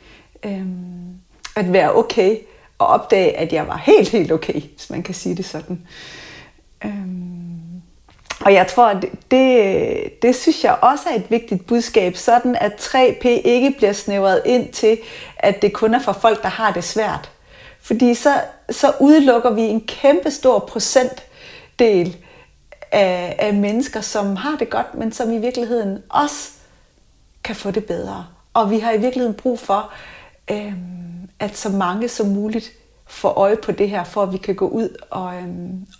Øh, 0.45 0.96
at 1.57 1.73
være 1.73 1.95
okay, 1.95 2.37
og 2.79 2.87
opdage, 2.87 3.37
at 3.37 3.53
jeg 3.53 3.67
var 3.67 3.77
helt, 3.77 4.09
helt 4.09 4.31
okay, 4.31 4.61
hvis 4.61 4.89
man 4.89 5.03
kan 5.03 5.13
sige 5.13 5.35
det 5.35 5.45
sådan. 5.45 5.81
Øhm, 6.85 7.81
og 8.41 8.53
jeg 8.53 8.67
tror, 8.67 8.87
at 8.87 9.05
det, 9.31 10.21
det 10.21 10.35
synes 10.35 10.63
jeg 10.63 10.77
også 10.81 11.09
er 11.09 11.15
et 11.15 11.31
vigtigt 11.31 11.67
budskab, 11.67 12.17
sådan 12.17 12.55
at 12.55 12.71
3P 12.71 13.27
ikke 13.27 13.73
bliver 13.77 13.93
snævret 13.93 14.41
ind 14.45 14.69
til, 14.73 14.97
at 15.37 15.61
det 15.61 15.73
kun 15.73 15.93
er 15.93 15.99
for 15.99 16.13
folk, 16.13 16.43
der 16.43 16.49
har 16.49 16.71
det 16.71 16.83
svært. 16.83 17.31
Fordi 17.81 18.13
så, 18.13 18.41
så 18.69 18.93
udelukker 18.99 19.49
vi 19.49 19.61
en 19.61 19.81
kæmpe 19.81 20.31
stor 20.31 20.59
procentdel 20.59 22.17
af, 22.91 23.35
af 23.39 23.53
mennesker, 23.53 24.01
som 24.01 24.35
har 24.35 24.57
det 24.57 24.69
godt, 24.69 24.95
men 24.95 25.11
som 25.11 25.31
i 25.31 25.37
virkeligheden 25.37 26.03
også 26.09 26.49
kan 27.43 27.55
få 27.55 27.71
det 27.71 27.85
bedre. 27.85 28.27
Og 28.53 28.71
vi 28.71 28.79
har 28.79 28.91
i 28.91 28.99
virkeligheden 28.99 29.35
brug 29.35 29.59
for, 29.59 29.91
øhm, 30.51 31.16
at 31.39 31.57
så 31.57 31.69
mange 31.69 32.07
som 32.07 32.27
muligt 32.27 32.71
får 33.07 33.29
øje 33.29 33.55
på 33.63 33.71
det 33.71 33.89
her, 33.89 34.03
for 34.03 34.23
at 34.23 34.33
vi 34.33 34.37
kan 34.37 34.55
gå 34.55 34.67
ud 34.67 34.89
og, 35.11 35.35
øh, 35.35 35.43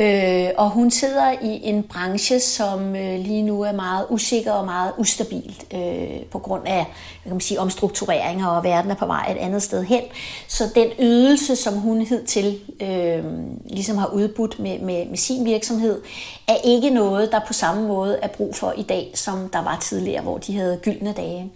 Øh, 0.00 0.48
og 0.56 0.70
hun 0.70 0.90
sidder 0.90 1.30
i 1.42 1.60
en 1.62 1.82
branche, 1.82 2.40
som 2.40 2.96
øh, 2.96 3.18
lige 3.18 3.42
nu 3.42 3.62
er 3.62 3.72
meget 3.72 4.06
usikker 4.10 4.52
og 4.52 4.64
meget 4.64 4.92
ustabilt 4.98 5.64
øh, 5.74 6.24
på 6.30 6.38
grund 6.38 6.62
af 6.66 6.86
kan 7.22 7.32
man 7.32 7.40
sige, 7.40 7.60
omstruktureringer, 7.60 8.46
og 8.46 8.64
verden 8.64 8.90
er 8.90 8.94
på 8.94 9.06
vej 9.06 9.26
et 9.30 9.36
andet 9.36 9.62
sted 9.62 9.84
hen. 9.84 10.02
Så 10.48 10.64
den 10.74 10.88
ydelse, 11.00 11.56
som 11.56 11.74
hun 11.74 12.06
til 12.26 12.60
øh, 12.80 13.24
ligesom 13.66 13.98
har 13.98 14.06
udbudt 14.06 14.58
med, 14.58 14.78
med, 14.78 15.06
med 15.06 15.16
sin 15.16 15.44
virksomhed, 15.44 16.02
er 16.48 16.56
ikke 16.64 16.90
noget, 16.90 17.32
der 17.32 17.40
på 17.46 17.52
samme 17.52 17.88
måde 17.88 18.18
er 18.22 18.28
brug 18.28 18.54
for 18.54 18.74
i 18.76 18.82
dag, 18.82 19.10
som 19.14 19.48
der 19.48 19.62
var 19.62 19.78
tidligere, 19.82 20.22
hvor 20.22 20.38
de 20.38 20.56
havde 20.56 20.80
gyldne 20.82 21.12
dage. 21.12 21.50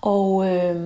Og, 0.00 0.48
øh, 0.48 0.76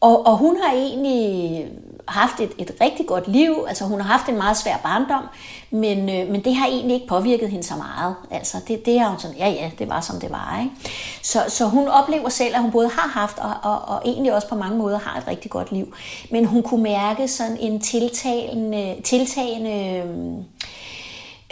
og, 0.00 0.26
og 0.26 0.36
hun 0.36 0.56
har 0.62 0.74
egentlig 0.74 1.66
haft 2.08 2.40
et, 2.40 2.52
et 2.58 2.70
rigtig 2.80 3.06
godt 3.06 3.28
liv. 3.28 3.64
Altså 3.68 3.84
hun 3.84 4.00
har 4.00 4.08
haft 4.08 4.28
en 4.28 4.36
meget 4.36 4.56
svær 4.56 4.76
barndom, 4.76 5.22
men, 5.70 5.98
øh, 5.98 6.30
men 6.30 6.44
det 6.44 6.56
har 6.56 6.66
egentlig 6.66 6.94
ikke 6.94 7.06
påvirket 7.06 7.50
hende 7.50 7.66
så 7.66 7.74
meget. 7.76 8.14
Altså 8.30 8.56
det, 8.68 8.86
det 8.86 9.00
har 9.00 9.08
hun 9.08 9.18
sådan, 9.18 9.36
ja 9.36 9.48
ja, 9.48 9.70
det 9.78 9.88
var 9.88 10.00
som 10.00 10.20
det 10.20 10.30
var. 10.30 10.60
Ikke? 10.60 10.74
Så, 11.22 11.44
så 11.48 11.64
hun 11.64 11.88
oplever 11.88 12.28
selv, 12.28 12.54
at 12.54 12.62
hun 12.62 12.70
både 12.70 12.88
har 12.88 13.08
haft 13.20 13.38
og, 13.38 13.52
og, 13.62 13.78
og 13.88 14.02
egentlig 14.04 14.34
også 14.34 14.48
på 14.48 14.54
mange 14.54 14.78
måder 14.78 14.98
har 14.98 15.20
et 15.20 15.28
rigtig 15.28 15.50
godt 15.50 15.72
liv. 15.72 15.94
Men 16.30 16.44
hun 16.44 16.62
kunne 16.62 16.82
mærke 16.82 17.28
sådan 17.28 17.56
en 17.60 17.80
tiltagende, 17.80 18.96
tiltagende 19.04 19.96
øh, 19.96 20.44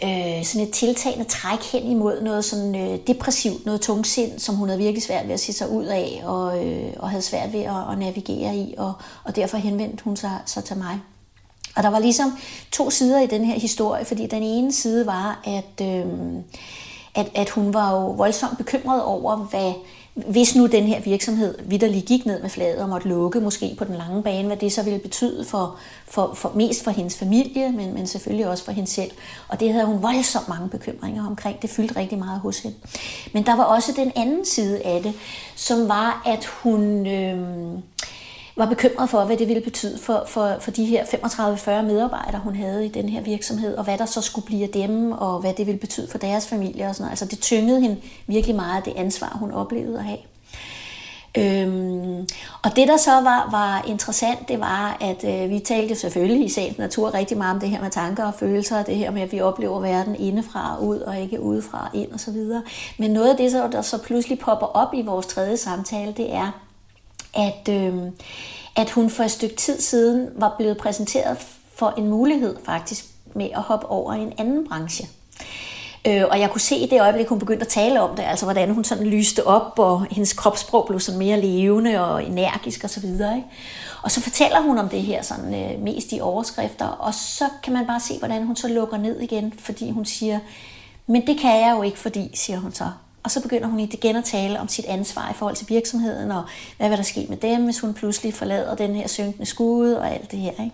øh, 0.05 0.45
sådan 0.45 0.67
et 0.67 0.75
tiltagende 0.75 1.25
træk 1.25 1.63
hen 1.73 1.91
imod 1.91 2.23
noget 2.23 2.45
sådan 2.45 2.75
øh, 2.75 2.99
depressivt, 3.07 3.67
noget 3.67 3.81
tungsind, 3.81 4.39
som 4.39 4.55
hun 4.55 4.69
havde 4.69 4.81
virkelig 4.81 5.03
svært 5.03 5.27
ved 5.27 5.35
at 5.35 5.41
se 5.41 5.53
sig 5.53 5.71
ud 5.71 5.85
af, 5.85 6.23
og, 6.25 6.67
øh, 6.67 6.93
og 6.97 7.11
havde 7.11 7.23
svært 7.23 7.53
ved 7.53 7.61
at, 7.61 7.93
at 7.93 7.99
navigere 7.99 8.57
i, 8.57 8.75
og, 8.79 8.93
og 9.25 9.37
derfor 9.37 9.57
henvendte 9.57 10.05
hun 10.05 10.17
sig, 10.17 10.39
sig 10.47 10.65
til 10.65 10.77
mig. 10.77 11.01
Og 11.77 11.83
der 11.83 11.89
var 11.89 11.99
ligesom 11.99 12.39
to 12.73 12.91
sider 12.91 13.21
i 13.21 13.27
den 13.27 13.45
her 13.45 13.59
historie, 13.59 14.05
fordi 14.05 14.27
den 14.27 14.43
ene 14.43 14.73
side 14.73 15.07
var, 15.07 15.41
at, 15.45 15.87
øh, 15.87 16.07
at, 17.15 17.31
at 17.35 17.51
hun 17.51 17.75
var 17.75 17.93
jo 17.93 18.11
voldsomt 18.11 18.59
bekymret 18.59 19.03
over, 19.03 19.37
hvad, 19.37 19.73
hvis 20.17 20.55
nu 20.55 20.67
den 20.67 20.85
her 20.85 21.01
virksomhed 21.01 21.55
vidderlig 21.65 22.05
gik 22.05 22.27
ned 22.27 22.43
med 22.43 22.51
fladet 22.51 22.83
og 22.83 22.89
måtte 22.89 23.09
lukke, 23.09 23.41
måske 23.41 23.75
på 23.79 23.85
den 23.85 23.97
lange 23.97 24.23
bane, 24.23 24.47
hvad 24.47 24.57
det 24.57 24.73
så 24.73 24.83
ville 24.83 24.99
betyde 24.99 25.45
for, 25.45 25.79
for, 26.07 26.35
for 26.35 26.53
mest 26.55 26.85
for 26.85 26.91
hendes 26.91 27.19
familie, 27.19 27.73
men, 27.73 27.95
men 27.95 28.07
selvfølgelig 28.07 28.49
også 28.49 28.65
for 28.65 28.73
hende 28.73 28.91
selv. 28.91 29.11
Og 29.49 29.61
det 29.61 29.73
havde 29.73 29.87
hun 29.87 30.03
voldsomt 30.03 30.49
mange 30.49 30.69
bekymringer 30.69 31.27
omkring. 31.27 31.63
Det 31.63 31.71
fyldte 31.71 31.97
rigtig 31.97 32.19
meget 32.19 32.41
hos 32.41 32.59
hende. 32.59 32.77
Men 33.33 33.47
der 33.47 33.57
var 33.57 33.65
også 33.65 33.93
den 33.97 34.13
anden 34.17 34.45
side 34.45 34.83
af 34.83 35.03
det, 35.03 35.15
som 35.57 35.89
var, 35.89 36.23
at 36.27 36.45
hun... 36.45 37.07
Øh, 37.07 37.39
var 38.57 38.67
bekymret 38.67 39.11
for, 39.11 39.25
hvad 39.25 39.37
det 39.37 39.49
ville 39.49 39.63
betyde 39.63 39.99
for, 39.99 40.25
for, 40.27 40.57
for 40.61 40.71
de 40.71 40.85
her 40.85 41.05
35-40 41.05 41.83
medarbejdere, 41.83 42.41
hun 42.45 42.57
havde 42.57 42.87
i 42.87 42.89
den 42.89 43.09
her 43.09 43.21
virksomhed, 43.21 43.77
og 43.77 43.85
hvad 43.85 43.99
der 43.99 44.07
så 44.07 44.21
skulle 44.21 44.47
blive 44.47 44.63
af 44.63 44.69
dem, 44.69 45.13
og 45.13 45.41
hvad 45.41 45.53
det 45.55 45.67
ville 45.67 45.81
betyde 45.81 46.09
for 46.11 46.19
deres 46.19 46.49
familie 46.49 46.87
og 46.87 46.95
sådan 46.95 47.05
noget. 47.05 47.11
Altså 47.11 47.25
det 47.25 47.41
tyngede 47.41 47.81
hende 47.81 47.97
virkelig 48.27 48.57
meget, 48.57 48.85
det 48.85 48.93
ansvar, 48.97 49.37
hun 49.41 49.51
oplevede 49.51 49.99
at 49.99 50.05
have. 50.05 50.19
Øhm, 51.39 52.29
og 52.63 52.77
det 52.77 52.89
der 52.89 52.97
så 52.97 53.11
var, 53.11 53.49
var 53.51 53.85
interessant, 53.89 54.49
det 54.49 54.61
var, 54.61 54.97
at 55.01 55.25
øh, 55.25 55.51
vi 55.51 55.59
talte 55.59 55.95
selvfølgelig 55.95 56.45
i 56.45 56.49
sagens 56.49 56.79
natur 56.79 57.15
rigtig 57.15 57.39
meget 57.39 57.55
om 57.55 57.61
det 57.61 57.69
her 57.69 57.83
med 57.83 57.91
tanker 57.91 58.25
og 58.25 58.35
følelser, 58.35 58.79
og 58.79 58.87
det 58.87 58.97
her 58.97 59.11
med, 59.11 59.23
at 59.23 59.33
vi 59.33 59.41
oplever 59.41 59.81
verden 59.81 60.17
indefra 60.19 60.77
og 60.77 60.87
ud, 60.87 60.99
og 60.99 61.21
ikke 61.21 61.41
udefra 61.41 61.91
og 61.93 61.99
ind 61.99 62.13
og 62.13 62.21
så 62.21 62.31
videre. 62.31 62.63
Men 62.99 63.11
noget 63.11 63.31
af 63.31 63.37
det, 63.37 63.53
der 63.53 63.83
så 63.83 64.03
pludselig 64.03 64.39
popper 64.39 64.67
op 64.67 64.95
i 64.95 65.03
vores 65.03 65.27
tredje 65.27 65.57
samtale, 65.57 66.13
det 66.13 66.35
er, 66.35 66.66
at, 67.37 67.69
øh, 67.69 67.95
at 68.77 68.91
hun 68.91 69.11
for 69.11 69.23
et 69.23 69.31
stykke 69.31 69.57
tid 69.57 69.81
siden 69.81 70.29
var 70.37 70.55
blevet 70.59 70.77
præsenteret 70.77 71.39
for 71.75 71.95
en 71.99 72.09
mulighed 72.09 72.57
faktisk 72.65 73.05
med 73.35 73.49
at 73.55 73.63
hoppe 73.63 73.87
over 73.87 74.15
i 74.15 74.21
en 74.21 74.33
anden 74.39 74.69
branche. 74.69 75.09
Øh, 76.07 76.25
og 76.31 76.41
jeg 76.41 76.51
kunne 76.51 76.61
se 76.61 76.77
i 76.77 76.87
det 76.87 77.01
øjeblik, 77.01 77.29
hun 77.29 77.39
begyndte 77.39 77.65
at 77.65 77.73
tale 77.73 78.01
om 78.01 78.17
det, 78.17 78.23
altså 78.23 78.47
hvordan 78.47 78.71
hun 78.71 78.85
sådan 78.85 79.07
lyste 79.07 79.47
op, 79.47 79.79
og 79.79 80.07
hendes 80.11 80.33
kropssprog 80.33 80.87
blev 80.87 81.01
sådan 81.01 81.19
mere 81.19 81.41
levende 81.41 82.05
og 82.05 82.25
energisk 82.25 82.85
osv. 82.85 83.05
Og, 83.21 83.43
og 84.03 84.11
så 84.11 84.21
fortæller 84.21 84.61
hun 84.61 84.79
om 84.79 84.89
det 84.89 85.03
her 85.03 85.23
sådan 85.23 85.55
øh, 85.55 85.81
mest 85.83 86.13
i 86.13 86.21
overskrifter, 86.21 86.87
og 86.87 87.15
så 87.15 87.45
kan 87.63 87.73
man 87.73 87.87
bare 87.87 88.01
se, 88.01 88.19
hvordan 88.19 88.47
hun 88.47 88.57
så 88.57 88.69
lukker 88.69 88.97
ned 88.97 89.21
igen, 89.21 89.53
fordi 89.59 89.91
hun 89.91 90.05
siger, 90.05 90.39
men 91.07 91.27
det 91.27 91.39
kan 91.41 91.61
jeg 91.61 91.75
jo 91.77 91.83
ikke, 91.83 91.99
fordi, 91.99 92.31
siger 92.35 92.59
hun 92.59 92.73
så, 92.73 92.91
og 93.27 93.31
så 93.31 93.43
begynder 93.43 93.69
hun 93.69 93.81
igen 93.81 94.17
at 94.17 94.25
tale 94.25 94.61
om 94.61 94.69
sit 94.69 94.85
ansvar 94.85 95.31
i 95.31 95.35
forhold 95.35 95.57
til 95.57 95.69
virksomheden, 95.69 96.31
og 96.31 96.45
hvad 96.77 96.89
vil 96.89 96.99
der 96.99 97.05
ske 97.05 97.27
med 97.29 97.37
dem, 97.37 97.65
hvis 97.65 97.81
hun 97.81 97.95
pludselig 97.95 98.35
forlader 98.35 98.75
den 98.75 98.95
her 98.95 99.09
synkende 99.09 99.47
skude 99.47 99.99
og 99.99 100.15
alt 100.15 100.31
det 100.31 100.39
her. 100.39 100.51
Ikke? 100.51 100.71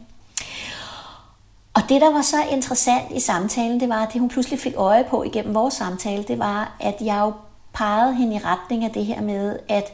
Og 1.75 1.83
det, 1.89 2.01
der 2.01 2.13
var 2.13 2.23
så 2.23 2.37
interessant 2.51 3.17
i 3.17 3.21
samtalen, 3.21 3.81
det 3.81 3.89
var, 3.89 4.03
at 4.07 4.13
det 4.13 4.21
hun 4.21 4.29
pludselig 4.29 4.59
fik 4.59 4.73
øje 4.77 5.05
på 5.05 5.23
igennem 5.23 5.55
vores 5.55 5.75
samtale, 5.75 6.23
det 6.23 6.39
var, 6.39 6.77
at 6.81 6.95
jeg 7.01 7.21
jo 7.21 7.33
pegede 7.73 8.15
hende 8.15 8.37
i 8.37 8.39
retning 8.39 8.85
af 8.85 8.91
det 8.91 9.05
her 9.05 9.21
med, 9.21 9.59
at, 9.69 9.93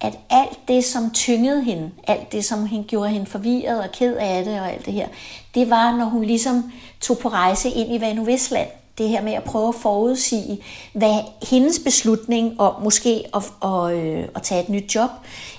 at 0.00 0.18
alt 0.30 0.58
det, 0.68 0.84
som 0.84 1.10
tyngede 1.10 1.62
hende, 1.62 1.90
alt 2.06 2.32
det, 2.32 2.44
som 2.44 2.66
hende 2.66 2.88
gjorde 2.88 3.10
hende 3.10 3.26
forvirret 3.26 3.80
og 3.80 3.92
ked 3.92 4.16
af 4.16 4.44
det 4.44 4.60
og 4.60 4.72
alt 4.72 4.86
det 4.86 4.92
her, 4.92 5.08
det 5.54 5.70
var, 5.70 5.96
når 5.96 6.04
hun 6.04 6.24
ligesom 6.24 6.72
tog 7.00 7.18
på 7.18 7.28
rejse 7.28 7.70
ind 7.70 7.94
i 7.94 8.00
Vanu 8.00 8.24
Vestland 8.24 8.68
det 8.98 9.08
her 9.08 9.22
med 9.22 9.32
at 9.32 9.44
prøve 9.44 9.68
at 9.68 9.74
forudsige, 9.74 10.58
hvad 10.92 11.14
hendes 11.42 11.78
beslutning 11.78 12.60
om 12.60 12.82
måske 12.82 13.24
at, 13.34 13.42
at, 13.70 13.94
øh, 13.94 14.28
at 14.34 14.42
tage 14.42 14.62
et 14.62 14.68
nyt 14.68 14.94
job, 14.94 15.10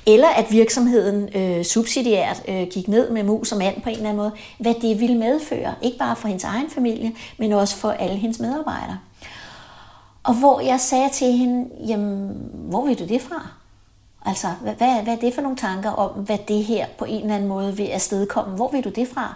eller 0.06 0.28
at 0.28 0.52
virksomheden 0.52 1.30
øh, 1.36 1.66
subsidiært 1.66 2.44
øh, 2.48 2.68
gik 2.68 2.88
ned 2.88 3.10
med 3.10 3.24
mus 3.24 3.52
og 3.52 3.58
mand 3.58 3.82
på 3.82 3.90
en 3.90 3.96
eller 3.96 4.10
anden 4.10 4.18
måde, 4.18 4.32
hvad 4.60 4.74
det 4.82 5.00
ville 5.00 5.18
medføre, 5.18 5.76
ikke 5.82 5.98
bare 5.98 6.16
for 6.16 6.28
hendes 6.28 6.44
egen 6.44 6.70
familie, 6.70 7.12
men 7.38 7.52
også 7.52 7.76
for 7.76 7.92
alle 7.92 8.16
hendes 8.16 8.40
medarbejdere. 8.40 8.98
Og 10.24 10.34
hvor 10.34 10.60
jeg 10.60 10.80
sagde 10.80 11.10
til 11.14 11.32
hende, 11.32 11.70
jamen, 11.88 12.32
hvor 12.54 12.86
vil 12.86 13.00
du 13.00 13.06
det 13.06 13.22
fra? 13.22 13.48
Altså, 14.26 14.48
hvad, 14.62 14.74
hvad, 14.74 15.04
hvad 15.04 15.14
er 15.14 15.20
det 15.20 15.34
for 15.34 15.42
nogle 15.42 15.58
tanker 15.58 15.90
om, 15.90 16.12
hvad 16.12 16.38
det 16.48 16.64
her 16.64 16.86
på 16.98 17.06
en 17.06 17.22
eller 17.22 17.36
anden 17.36 17.50
måde 17.50 17.78
vil 17.78 17.86
afstedkomme? 17.86 18.56
Hvor 18.56 18.72
vil 18.72 18.84
du 18.84 18.90
det 18.90 19.08
fra? 19.08 19.36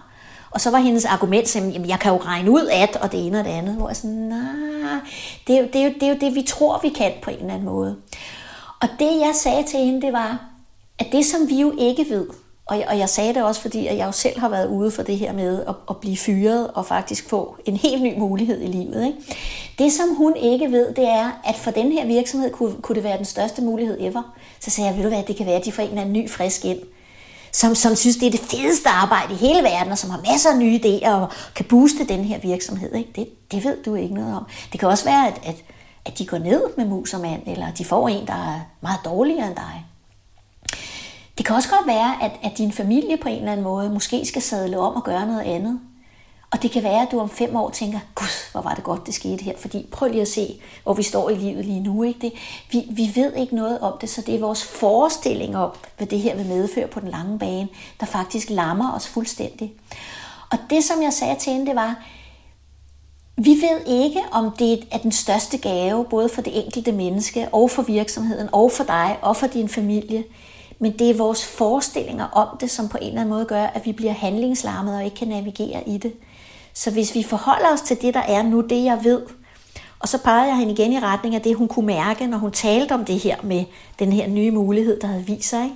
Og 0.52 0.62
så 0.62 0.72
var 0.72 0.78
hendes 0.78 1.06
argument 1.06 1.48
simpelthen, 1.48 1.74
jamen 1.74 1.90
jeg 1.90 2.00
kan 2.00 2.12
jo 2.12 2.18
regne 2.18 2.52
ud 2.52 2.68
at, 2.72 2.96
og 2.96 3.12
det 3.12 3.26
ene 3.26 3.40
og 3.40 3.46
det 3.46 3.52
andet. 3.52 3.76
Hvor 3.76 3.88
jeg 3.90 3.96
sådan, 3.96 4.16
nej, 4.16 5.00
det 5.48 5.56
er, 5.56 5.60
jo, 5.60 5.68
det, 5.74 5.82
er 5.82 5.86
jo, 5.86 5.94
det 5.94 6.04
er 6.04 6.10
jo 6.10 6.18
det, 6.22 6.36
vi 6.36 6.42
tror, 6.42 6.80
vi 6.84 6.90
kan 6.90 7.12
på 7.22 7.30
en 7.30 7.38
eller 7.38 7.54
anden 7.54 7.66
måde. 7.66 7.96
Og 8.82 8.88
det 9.00 9.20
jeg 9.20 9.32
sagde 9.34 9.64
til 9.64 9.80
hende, 9.80 10.02
det 10.02 10.14
var, 10.14 10.42
at 11.00 11.08
det 11.12 11.26
som 11.26 11.50
vi 11.50 11.62
jo 11.62 11.74
ikke 11.78 12.06
ved, 12.10 12.28
og 12.66 12.80
jeg, 12.80 12.88
og 12.90 12.98
jeg 12.98 13.10
sagde 13.10 13.34
det 13.34 13.44
også, 13.44 13.62
fordi 13.62 13.88
at 13.88 13.98
jeg 13.98 14.08
jo 14.08 14.12
selv 14.12 14.40
har 14.40 14.50
været 14.50 14.68
ude 14.68 14.92
for 14.92 15.04
det 15.04 15.18
her 15.18 15.34
med 15.34 15.66
at, 15.68 15.76
at 15.90 15.98
blive 15.98 16.18
fyret 16.18 16.68
og 16.68 16.86
faktisk 16.86 17.30
få 17.30 17.56
en 17.66 17.78
helt 17.78 18.02
ny 18.04 18.18
mulighed 18.18 18.62
i 18.62 18.68
livet. 18.68 19.06
Ikke? 19.06 19.18
Det 19.80 19.92
som 19.92 20.16
hun 20.16 20.36
ikke 20.36 20.72
ved, 20.72 20.94
det 20.94 21.08
er, 21.08 21.42
at 21.46 21.56
for 21.56 21.72
den 21.72 21.92
her 21.92 22.06
virksomhed 22.06 22.52
kunne, 22.52 22.74
kunne 22.82 22.96
det 22.96 23.04
være 23.04 23.18
den 23.18 23.26
største 23.26 23.62
mulighed 23.62 23.98
ever. 24.00 24.36
Så 24.60 24.70
sagde 24.70 24.90
jeg, 24.90 24.98
ved 24.98 25.04
du 25.04 25.10
hvad, 25.10 25.24
det 25.24 25.36
kan 25.36 25.46
være, 25.46 25.56
at 25.56 25.66
de 25.66 25.72
får 25.72 25.84
en 25.84 25.90
eller 25.90 26.02
anden 26.02 26.14
ny 26.14 26.30
frisk 26.30 26.66
ind 26.66 26.80
som, 27.52 27.76
som 27.76 27.96
synes, 27.96 28.18
det 28.18 28.28
er 28.28 28.32
det 28.32 28.40
fedeste 28.40 28.90
arbejde 28.90 29.34
i 29.34 29.38
hele 29.38 29.64
verden, 29.64 29.92
og 29.92 29.98
som 29.98 30.10
har 30.10 30.22
masser 30.32 30.50
af 30.50 30.58
nye 30.58 30.80
idéer 30.84 31.10
og 31.10 31.30
kan 31.56 31.66
booste 31.66 32.08
den 32.08 32.24
her 32.24 32.40
virksomhed. 32.40 32.96
Ikke? 32.96 33.12
Det, 33.16 33.52
det 33.52 33.64
ved 33.64 33.84
du 33.84 33.96
ikke 33.96 34.14
noget 34.14 34.36
om. 34.36 34.46
Det 34.72 34.80
kan 34.80 34.90
også 34.90 35.06
være, 35.06 35.28
at, 35.28 35.42
at, 35.44 35.56
at 36.06 36.18
de 36.18 36.26
går 36.26 36.38
ned 36.38 36.62
med 36.78 36.86
mus 36.86 37.14
og 37.14 37.22
mand, 37.22 37.42
eller 37.48 37.72
de 37.72 37.86
får 37.86 38.10
en, 38.10 38.28
der 38.28 38.34
er 38.34 38.60
meget 38.82 39.00
dårligere 39.06 39.48
end 39.48 39.56
dig. 39.56 39.86
Det 41.38 41.46
kan 41.46 41.56
også 41.56 41.70
godt 41.70 41.88
være, 41.88 42.24
at, 42.24 42.32
at 42.44 42.58
din 42.58 42.72
familie 42.72 43.18
på 43.18 43.30
en 43.30 43.38
eller 43.38 43.52
anden 43.52 43.64
måde 43.64 43.90
måske 43.90 44.26
skal 44.26 44.42
sadle 44.42 44.80
om 44.80 44.96
og 44.96 45.04
gøre 45.04 45.28
noget 45.28 45.42
andet. 45.42 45.80
Og 46.52 46.62
det 46.62 46.72
kan 46.72 46.84
være, 46.84 47.02
at 47.02 47.08
du 47.12 47.20
om 47.20 47.30
fem 47.30 47.56
år 47.56 47.70
tænker, 47.70 48.00
gud, 48.16 48.52
hvor 48.52 48.62
var 48.62 48.74
det 48.74 48.84
godt, 48.84 49.06
det 49.06 49.14
skete 49.14 49.44
her. 49.44 49.58
Fordi 49.58 49.88
prøv 49.92 50.10
lige 50.10 50.22
at 50.22 50.28
se, 50.28 50.62
hvor 50.84 50.94
vi 50.94 51.04
står 51.04 51.30
i 51.30 51.36
livet 51.36 51.66
lige 51.66 51.80
nu. 51.80 52.04
Ikke? 52.04 52.20
Det, 52.22 52.34
vi, 52.72 52.86
vi 52.90 53.12
ved 53.16 53.34
ikke 53.34 53.56
noget 53.56 53.80
om 53.80 53.94
det, 54.02 54.10
så 54.10 54.22
det 54.22 54.36
er 54.36 54.40
vores 54.40 54.64
forestilling 54.64 55.58
om, 55.58 55.72
hvad 55.98 56.08
det 56.08 56.20
her 56.20 56.36
vil 56.36 56.46
medføre 56.46 56.88
på 56.88 57.00
den 57.00 57.10
lange 57.10 57.40
bane, 57.40 57.68
der 58.00 58.06
faktisk 58.06 58.50
lammer 58.50 58.94
os 58.94 59.08
fuldstændig. 59.08 59.74
Og 60.52 60.58
det, 60.70 60.84
som 60.84 61.02
jeg 61.02 61.14
sagde 61.14 61.36
til 61.40 61.54
hende, 61.54 61.66
det 61.66 61.76
var, 61.76 61.96
vi 63.38 63.50
ved 63.50 63.82
ikke, 63.88 64.22
om 64.32 64.52
det 64.60 64.88
er 64.92 64.98
den 64.98 65.12
største 65.12 65.58
gave, 65.58 66.06
både 66.06 66.30
for 66.30 66.42
det 66.42 66.66
enkelte 66.66 66.92
menneske, 66.92 67.50
og 67.52 67.72
for 67.72 67.82
virksomheden, 67.82 68.50
og 68.52 68.72
for 68.72 68.84
dig, 68.84 69.18
og 69.22 69.36
for 69.36 69.48
din 69.48 69.70
familie. 69.70 70.24
Men 70.80 71.00
det 71.00 71.10
er 71.10 71.14
vores 71.18 71.46
forestillinger 71.46 72.26
om 72.26 72.58
det, 72.58 72.72
som 72.72 72.90
på 72.90 72.98
en 73.02 73.08
eller 73.08 73.22
anden 73.22 73.34
måde 73.34 73.46
gør, 73.46 73.64
at 73.64 73.86
vi 73.86 73.92
bliver 73.92 74.14
handlingslarmet 74.14 74.96
og 74.96 75.06
ikke 75.06 75.18
kan 75.18 75.28
navigere 75.28 75.90
i 75.90 75.98
det. 75.98 76.14
Så 76.80 76.92
hvis 76.92 77.16
vi 77.16 77.24
forholder 77.24 77.74
os 77.74 77.82
til 77.82 78.02
det, 78.02 78.14
der 78.14 78.20
er 78.20 78.44
nu, 78.44 78.62
det 78.62 78.84
jeg 78.84 79.00
ved, 79.04 79.22
og 80.00 80.08
så 80.08 80.18
pegede 80.18 80.48
jeg 80.48 80.58
hende 80.58 80.74
igen 80.74 80.94
i 80.94 81.00
retning 81.00 81.36
af 81.36 81.42
det, 81.42 81.56
hun 81.56 81.68
kunne 81.68 81.86
mærke, 81.86 82.28
når 82.28 82.38
hun 82.38 82.52
talte 82.52 82.94
om 82.94 83.06
det 83.06 83.20
her 83.20 83.36
med 83.44 83.66
den 84.00 84.14
her 84.14 84.28
nye 84.28 84.52
mulighed, 84.52 85.00
der 85.00 85.08
havde 85.08 85.26
vist 85.26 85.50
sig. 85.50 85.64
Ikke? 85.64 85.76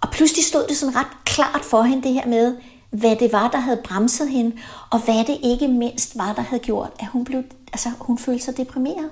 Og 0.00 0.10
pludselig 0.10 0.44
stod 0.44 0.66
det 0.68 0.76
sådan 0.76 0.96
ret 0.96 1.24
klart 1.24 1.64
for 1.64 1.82
hende, 1.82 2.02
det 2.02 2.12
her 2.12 2.26
med, 2.26 2.56
hvad 2.90 3.16
det 3.16 3.32
var, 3.32 3.50
der 3.50 3.58
havde 3.58 3.80
bremset 3.84 4.28
hende, 4.28 4.56
og 4.90 4.98
hvad 4.98 5.24
det 5.24 5.38
ikke 5.42 5.68
mindst 5.68 6.18
var, 6.18 6.32
der 6.32 6.42
havde 6.42 6.62
gjort, 6.62 6.90
at 6.98 7.06
hun, 7.06 7.24
blev, 7.24 7.42
altså, 7.72 7.88
hun 8.00 8.18
følte 8.18 8.44
sig 8.44 8.56
deprimeret. 8.56 9.10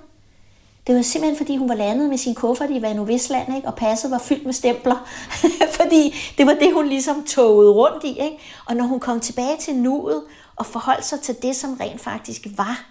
Det 0.86 0.94
var 0.94 1.02
simpelthen, 1.02 1.36
fordi 1.36 1.56
hun 1.56 1.68
var 1.68 1.74
landet 1.74 2.08
med 2.08 2.18
sin 2.18 2.34
kuffert 2.34 2.70
i 2.70 2.82
Vanuvisland, 2.82 3.56
ikke? 3.56 3.68
og 3.68 3.74
passet 3.74 4.10
var 4.10 4.18
fyldt 4.18 4.44
med 4.44 4.52
stempler. 4.52 5.08
fordi 5.80 6.14
det 6.38 6.46
var 6.46 6.54
det, 6.54 6.74
hun 6.74 6.86
ligesom 6.86 7.24
togede 7.24 7.70
rundt 7.70 8.04
i. 8.04 8.08
Ikke? 8.08 8.38
Og 8.66 8.76
når 8.76 8.84
hun 8.84 9.00
kom 9.00 9.20
tilbage 9.20 9.56
til 9.60 9.74
nuet 9.74 10.22
og 10.56 10.66
forholde 10.66 11.02
sig 11.02 11.20
til 11.20 11.36
det, 11.42 11.56
som 11.56 11.74
rent 11.74 12.00
faktisk 12.00 12.46
var, 12.56 12.86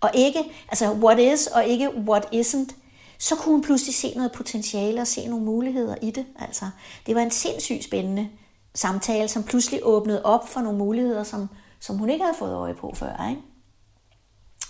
og 0.00 0.10
ikke, 0.14 0.44
altså 0.68 0.92
what 0.92 1.18
is 1.18 1.46
og 1.46 1.64
ikke 1.64 1.90
what 1.90 2.28
isn't, 2.32 2.74
så 3.18 3.36
kunne 3.36 3.54
hun 3.54 3.62
pludselig 3.62 3.94
se 3.94 4.12
noget 4.16 4.32
potentiale 4.32 5.00
og 5.00 5.06
se 5.06 5.26
nogle 5.26 5.44
muligheder 5.44 5.94
i 6.02 6.10
det. 6.10 6.26
Altså, 6.38 6.64
det 7.06 7.14
var 7.14 7.20
en 7.20 7.30
sindssygt 7.30 7.84
spændende 7.84 8.28
samtale, 8.74 9.28
som 9.28 9.42
pludselig 9.42 9.80
åbnede 9.82 10.24
op 10.24 10.48
for 10.48 10.60
nogle 10.60 10.78
muligheder, 10.78 11.22
som, 11.22 11.48
som 11.80 11.98
hun 11.98 12.10
ikke 12.10 12.24
havde 12.24 12.36
fået 12.38 12.54
øje 12.54 12.74
på 12.74 12.92
før. 12.96 13.28
Ikke? 13.30 13.42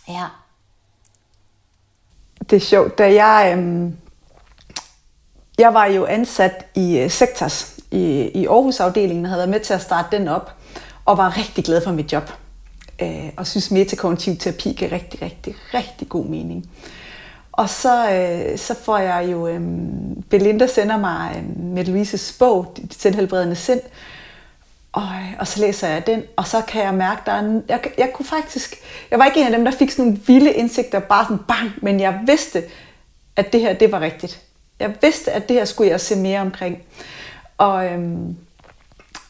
Ja. 0.09 0.27
Det 2.51 2.57
er 2.57 2.61
sjovt, 2.61 2.99
da 2.99 3.25
jeg, 3.25 3.55
øhm, 3.57 3.97
jeg 5.59 5.75
var 5.75 5.87
jo 5.87 6.05
ansat 6.05 6.67
i 6.75 6.99
øh, 6.99 7.11
Sektors 7.11 7.81
i, 7.91 8.31
i 8.35 8.47
Aarhus-afdelingen, 8.47 9.25
og 9.25 9.31
havde 9.31 9.39
været 9.39 9.51
med 9.51 9.61
til 9.61 9.75
at 9.75 9.83
starte 9.83 10.17
den 10.19 10.29
op, 10.29 10.53
og 11.05 11.19
var 11.19 11.39
rigtig 11.39 11.65
glad 11.65 11.85
for 11.85 11.93
mit 11.93 12.13
job. 12.13 12.33
Øh, 13.03 13.31
og 13.37 13.47
synes 13.47 13.71
metakognitiv 13.71 14.37
terapi 14.37 14.73
gav 14.73 14.91
rigtig, 14.91 15.23
rigtig, 15.23 15.55
rigtig 15.75 16.09
god 16.09 16.25
mening. 16.25 16.71
Og 17.53 17.69
så, 17.69 18.11
øh, 18.11 18.59
så 18.59 18.75
får 18.85 18.99
jeg 18.99 19.29
jo, 19.33 19.49
øh, 19.49 19.61
Belinda 20.31 20.67
sender 20.67 20.97
mig 20.97 21.35
øh, 21.37 21.61
med 21.61 21.85
Louises 21.85 22.37
bog, 22.39 22.73
Det 22.77 22.95
selvhelbredende 22.95 23.57
sind, 23.57 23.81
og, 24.93 25.03
øh, 25.03 25.33
og 25.39 25.47
så 25.47 25.61
læser 25.61 25.89
jeg 25.89 26.07
den, 26.07 26.23
og 26.37 26.47
så 26.47 26.61
kan 26.61 26.85
jeg 26.85 26.95
mærke, 26.95 27.23
der 27.27 27.33
er 27.33 27.41
en, 27.41 27.65
jeg, 27.69 27.81
jeg 27.99 28.11
kunne 28.15 28.27
faktisk, 28.27 28.77
jeg 29.11 29.19
var 29.19 29.25
ikke 29.25 29.41
en 29.41 29.47
af 29.47 29.53
dem, 29.53 29.65
der 29.65 29.73
fik 29.73 29.91
sådan 29.91 30.05
nogle 30.05 30.21
vilde 30.27 30.53
indsigter, 30.53 30.99
bare 30.99 31.25
sådan 31.25 31.45
bang, 31.49 31.73
men 31.83 32.01
jeg 32.01 32.21
vidste, 32.27 32.63
at 33.37 33.53
det 33.53 33.61
her, 33.61 33.73
det 33.73 33.93
var 33.93 34.01
rigtigt. 34.01 34.41
Jeg 34.81 34.95
vidste, 35.03 35.33
at 35.33 35.49
det 35.49 35.57
her 35.57 35.65
skulle 35.65 35.91
jeg 35.91 36.01
se 36.01 36.17
mere 36.17 36.41
omkring. 36.41 36.79
Og, 37.59 37.87
øhm, 37.87 38.37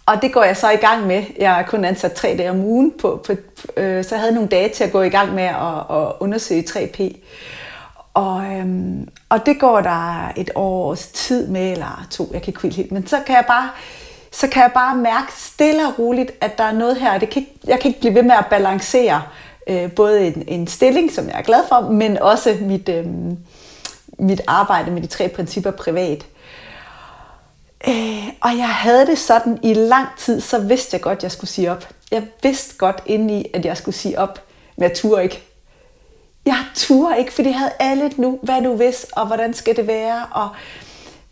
og 0.06 0.22
det 0.22 0.32
går 0.32 0.42
jeg 0.42 0.56
så 0.56 0.70
i 0.70 0.76
gang 0.76 1.06
med. 1.06 1.24
Jeg 1.38 1.60
er 1.60 1.62
kun 1.62 1.84
ansat 1.84 2.12
tre 2.12 2.34
dage 2.38 2.50
om 2.50 2.60
ugen, 2.60 2.92
på, 3.00 3.24
på, 3.26 3.32
øh, 3.76 4.04
så 4.04 4.14
jeg 4.14 4.20
havde 4.20 4.34
nogle 4.34 4.48
dage 4.48 4.68
til 4.68 4.84
at 4.84 4.92
gå 4.92 5.02
i 5.02 5.08
gang 5.08 5.34
med 5.34 5.44
at, 5.44 5.96
at 5.96 6.12
undersøge 6.20 6.64
3P. 6.68 7.16
Og, 8.14 8.44
øhm, 8.44 9.08
og 9.28 9.46
det 9.46 9.60
går 9.60 9.80
der 9.80 10.32
et 10.36 10.50
års 10.54 11.06
tid 11.06 11.48
med, 11.48 11.72
eller 11.72 12.06
to, 12.10 12.30
jeg 12.32 12.42
kan 12.42 12.54
ikke 12.56 12.76
helt, 12.76 12.92
men 12.92 13.06
så 13.06 13.20
kan 13.26 13.36
jeg 13.36 13.44
bare 13.46 13.70
så 14.34 14.48
kan 14.48 14.62
jeg 14.62 14.70
bare 14.74 14.96
mærke 14.96 15.32
stille 15.36 15.86
og 15.86 15.98
roligt, 15.98 16.32
at 16.40 16.58
der 16.58 16.64
er 16.64 16.72
noget 16.72 16.96
her. 16.96 17.18
Det 17.18 17.30
kan 17.30 17.42
ikke, 17.42 17.54
jeg 17.64 17.80
kan 17.80 17.88
ikke 17.88 18.00
blive 18.00 18.14
ved 18.14 18.22
med 18.22 18.34
at 18.38 18.46
balancere 18.50 19.22
øh, 19.66 19.92
både 19.92 20.26
en, 20.26 20.44
en 20.48 20.66
stilling, 20.66 21.12
som 21.12 21.28
jeg 21.28 21.38
er 21.38 21.42
glad 21.42 21.60
for, 21.68 21.90
men 21.90 22.18
også 22.18 22.56
mit, 22.60 22.88
øh, 22.88 23.06
mit 24.18 24.40
arbejde 24.46 24.90
med 24.90 25.02
de 25.02 25.06
tre 25.06 25.28
principper 25.28 25.70
privat. 25.70 26.26
Øh, 27.88 28.13
og 28.40 28.56
jeg 28.58 28.68
havde 28.68 29.06
det 29.06 29.18
sådan 29.18 29.58
i 29.62 29.74
lang 29.74 30.08
tid, 30.18 30.40
så 30.40 30.58
vidste 30.58 30.94
jeg 30.94 31.00
godt, 31.00 31.18
at 31.18 31.22
jeg 31.22 31.32
skulle 31.32 31.50
sige 31.50 31.70
op. 31.70 31.88
Jeg 32.10 32.26
vidste 32.42 32.76
godt 32.78 33.02
indeni, 33.06 33.50
at 33.54 33.64
jeg 33.64 33.76
skulle 33.76 33.94
sige 33.94 34.18
op, 34.18 34.44
men 34.76 34.82
jeg 34.88 34.96
turde 34.96 35.22
ikke. 35.22 35.42
Jeg 36.46 36.64
turde 36.74 37.18
ikke, 37.18 37.32
fordi 37.32 37.48
jeg 37.48 37.58
havde 37.58 37.72
alle 37.80 38.12
nu, 38.16 38.38
hvad 38.42 38.62
du 38.62 38.76
vidste, 38.76 39.06
og 39.12 39.26
hvordan 39.26 39.54
skal 39.54 39.76
det 39.76 39.86
være. 39.86 40.26
Og, 40.30 40.48